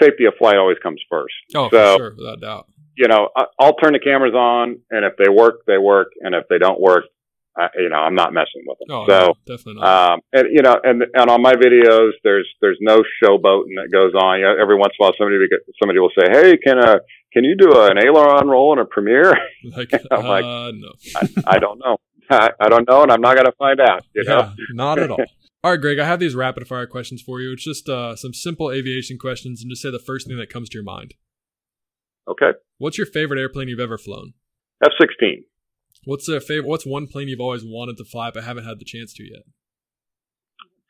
[0.01, 1.35] safety of flight always comes first.
[1.55, 2.67] Oh, So- for sure, without doubt.
[2.97, 6.35] You know, I, I'll turn the cameras on, and if they work, they work, and
[6.35, 7.05] if they don't work,
[7.57, 8.89] I, you know, I'm not messing with them.
[8.91, 9.13] Oh, so.
[9.13, 10.13] no, definitely not.
[10.13, 14.15] Um, and you know, and and on my videos, there's there's no showboating that goes
[14.15, 14.39] on.
[14.39, 15.47] You know, every once in a while, somebody
[15.81, 16.99] somebody will say, "Hey, can uh
[17.33, 19.33] can you do an aileron roll in a Premier?"
[19.77, 20.93] like, I'm like, uh, no.
[21.47, 21.99] I don't know.
[22.31, 24.05] I, I don't know, and I'm not going to find out.
[24.15, 24.39] You know.
[24.39, 25.19] Yeah, not at all.
[25.65, 27.53] All right, Greg, I have these rapid fire questions for you.
[27.53, 30.69] It's just uh, some simple aviation questions and just say the first thing that comes
[30.69, 31.15] to your mind.
[32.29, 32.53] Okay.
[32.79, 34.35] What's your favorite airplane you've ever flown?
[34.85, 35.45] F-16.
[36.05, 36.69] What's a favorite?
[36.69, 39.43] What's one plane you've always wanted to fly but haven't had the chance to yet?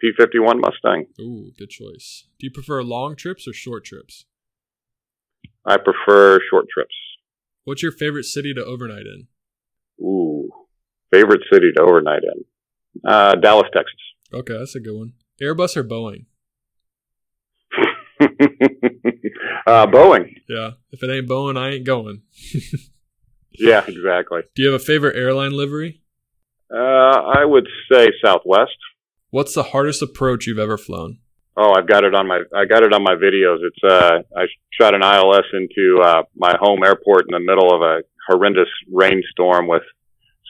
[0.00, 1.06] P-51 Mustang.
[1.18, 2.26] Ooh, good choice.
[2.38, 4.26] Do you prefer long trips or short trips?
[5.64, 6.94] I prefer short trips.
[7.64, 9.26] What's your favorite city to overnight in?
[10.04, 10.50] Ooh.
[11.12, 12.44] Favorite city to overnight in?
[13.10, 13.96] Uh, Dallas, Texas.
[14.32, 15.12] Okay, that's a good one.
[15.40, 16.26] Airbus or Boeing?
[19.66, 20.34] uh, Boeing.
[20.48, 22.22] Yeah, if it ain't Boeing, I ain't going.
[23.58, 24.42] Yeah, exactly.
[24.54, 26.00] Do you have a favorite airline livery?
[26.72, 28.76] Uh, I would say Southwest.
[29.30, 31.18] What's the hardest approach you've ever flown?
[31.56, 33.58] Oh, I've got it on my I got it on my videos.
[33.62, 34.44] It's uh I
[34.80, 39.66] shot an ILS into uh my home airport in the middle of a horrendous rainstorm
[39.66, 39.82] with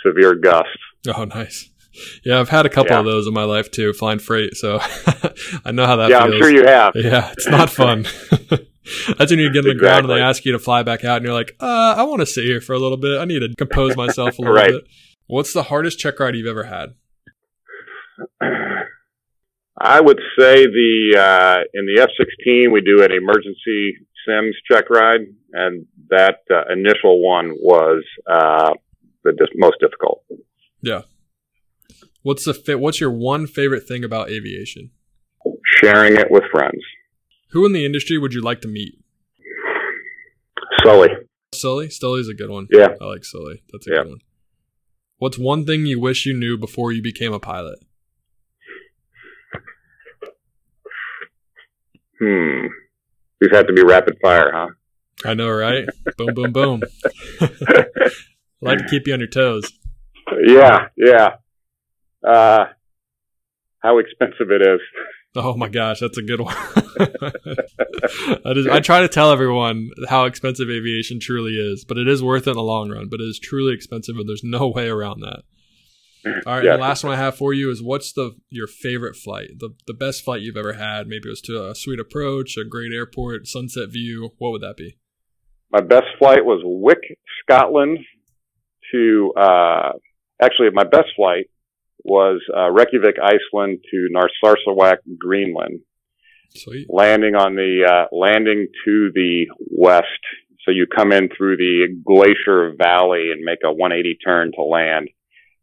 [0.04, 0.68] severe gusts.
[1.08, 1.70] Oh, nice.
[2.24, 3.00] Yeah, I've had a couple Yeah.
[3.00, 4.56] of those in my life too, flying freight.
[4.56, 4.78] So
[5.64, 6.34] I know how that yeah, feels.
[6.34, 6.92] I'm sure you have.
[6.96, 8.06] Yeah, it's not fun.
[9.18, 11.16] That's when you get on the ground and they ask you to fly back out,
[11.18, 13.20] and you're like, uh, I want to sit here for a little bit.
[13.20, 14.70] I need to compose myself a little Right.
[14.70, 14.84] bit.
[15.26, 16.94] What's the hardest check ride you've ever had?
[19.80, 25.20] I would say the uh in the F16 we do an emergency sims check ride
[25.52, 28.72] and that uh, initial one was uh
[29.24, 30.24] the dis- most difficult.
[32.22, 34.90] What's the fa- What's your one favorite thing about aviation?
[35.82, 36.82] Sharing it with friends.
[37.50, 38.98] Who in the industry would you like to meet?
[40.84, 41.08] Sully.
[41.54, 41.90] Sully.
[41.90, 42.66] Sully's a good one.
[42.70, 42.88] Yeah.
[43.00, 43.62] I like Sully.
[43.72, 43.96] That's a Yeah.
[44.02, 44.18] good one.
[45.18, 47.78] What's one thing you wish you knew before you became a pilot?
[52.20, 52.66] Hmm.
[53.40, 54.68] These have to be rapid fire, huh?
[55.24, 55.86] I know, right?
[56.16, 56.82] boom, boom, boom.
[58.60, 59.72] Like to keep you on your toes.
[60.44, 61.36] Yeah, yeah.
[62.26, 62.66] Uh,
[63.80, 64.80] how expensive it is.
[65.36, 66.54] Oh my gosh, that's a good one.
[68.44, 72.22] I, just, I try to tell everyone how expensive aviation truly is, but it is
[72.22, 73.08] worth it in the long run.
[73.08, 75.42] But it is truly expensive, and there's no way around that.
[76.46, 76.76] All right, Yeah.
[76.76, 79.94] the last one I have for you is what's the your favorite flight, the the
[79.94, 81.06] best flight you've ever had?
[81.06, 84.30] Maybe it was to a sweet approach, a great airport, sunset view.
[84.38, 84.98] What would that be?
[85.70, 86.98] My best flight was Wick,
[87.42, 87.98] Scotland
[88.92, 89.92] to, uh,
[90.42, 91.50] actually my best flight
[92.08, 95.80] was, uh, Reykjavik, Iceland to Narsarsuaq, Greenland,
[96.54, 96.86] Sweet.
[96.88, 100.06] landing on the, uh, landing to the west.
[100.64, 105.08] So you come in through the glacier valley and make a 180 turn to land.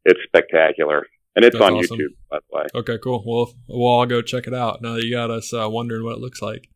[0.06, 1.08] It's spectacular.
[1.36, 1.98] and it's That's on awesome.
[1.98, 2.64] YouTube, by the way.
[2.76, 3.22] Okay, cool.
[3.26, 4.82] Well, we'll all go check it out.
[4.82, 6.70] Now that you got us uh, wondering what it looks like.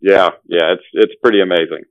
[0.00, 1.84] Yeah, yeah, it's it's pretty amazing.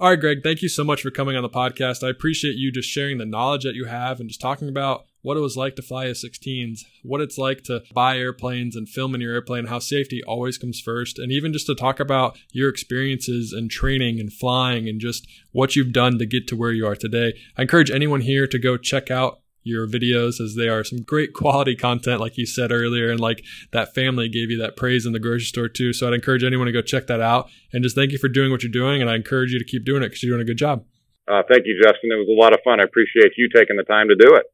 [0.00, 2.02] All right, Greg, thank you so much for coming on the podcast.
[2.02, 5.36] I appreciate you just sharing the knowledge that you have and just talking about what
[5.36, 9.12] it was like to fly a 16s, what it's like to buy airplanes and film
[9.12, 12.68] in your airplane, how safety always comes first, and even just to talk about your
[12.68, 16.86] experiences and training and flying and just what you've done to get to where you
[16.86, 17.36] are today.
[17.58, 21.32] I encourage anyone here to go check out your videos as they are some great
[21.32, 23.10] quality content, like you said earlier.
[23.10, 25.92] And like that family gave you that praise in the grocery store too.
[25.92, 28.52] So I'd encourage anyone to go check that out and just thank you for doing
[28.52, 29.00] what you're doing.
[29.02, 30.84] And I encourage you to keep doing it because you're doing a good job.
[31.26, 32.12] Uh, thank you, Justin.
[32.12, 32.78] It was a lot of fun.
[32.78, 34.46] I appreciate you taking the time to do it.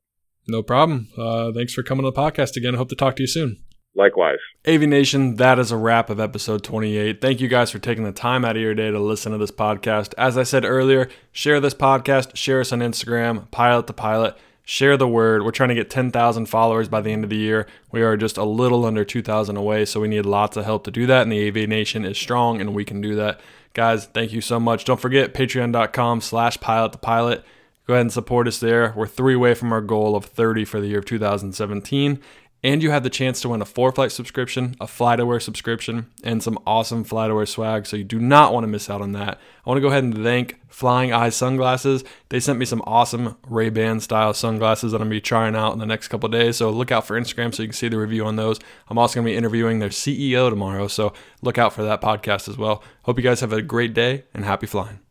[0.47, 1.09] No problem.
[1.17, 2.75] Uh, thanks for coming to the podcast again.
[2.75, 3.63] I hope to talk to you soon.
[3.95, 4.39] Likewise.
[4.67, 7.21] Aviation, that is a wrap of episode 28.
[7.21, 9.51] Thank you guys for taking the time out of your day to listen to this
[9.51, 10.15] podcast.
[10.17, 14.97] As I said earlier, share this podcast, share us on Instagram, Pilot to Pilot share
[14.97, 15.45] the word.
[15.45, 17.67] We're trying to get 10,000 followers by the end of the year.
[17.91, 20.91] We are just a little under 2,000 away, so we need lots of help to
[20.91, 21.23] do that.
[21.23, 23.41] And the AV Nation is strong, and we can do that.
[23.75, 24.85] Guys, thank you so much.
[24.85, 27.45] Don't forget patreon.com slash Pilot to Pilot.
[27.87, 28.95] Go ahead and support us there.
[28.97, 32.21] We're three away from our goal of 30 for the year of 2017
[32.65, 36.59] and you have the chance to win a ForeFlight subscription, a FlightAware subscription, and some
[36.65, 37.87] awesome FlightAware swag.
[37.87, 39.41] So you do not want to miss out on that.
[39.67, 42.05] I want to go ahead and thank Flying Eye Sunglasses.
[42.29, 45.73] They sent me some awesome Ray-Ban style sunglasses that I'm going to be trying out
[45.73, 46.59] in the next couple days.
[46.59, 48.61] So look out for Instagram so you can see the review on those.
[48.89, 50.87] I'm also going to be interviewing their CEO tomorrow.
[50.87, 51.13] So
[51.43, 52.85] look out for that podcast as well.
[53.03, 55.01] Hope you guys have a great day and happy flying.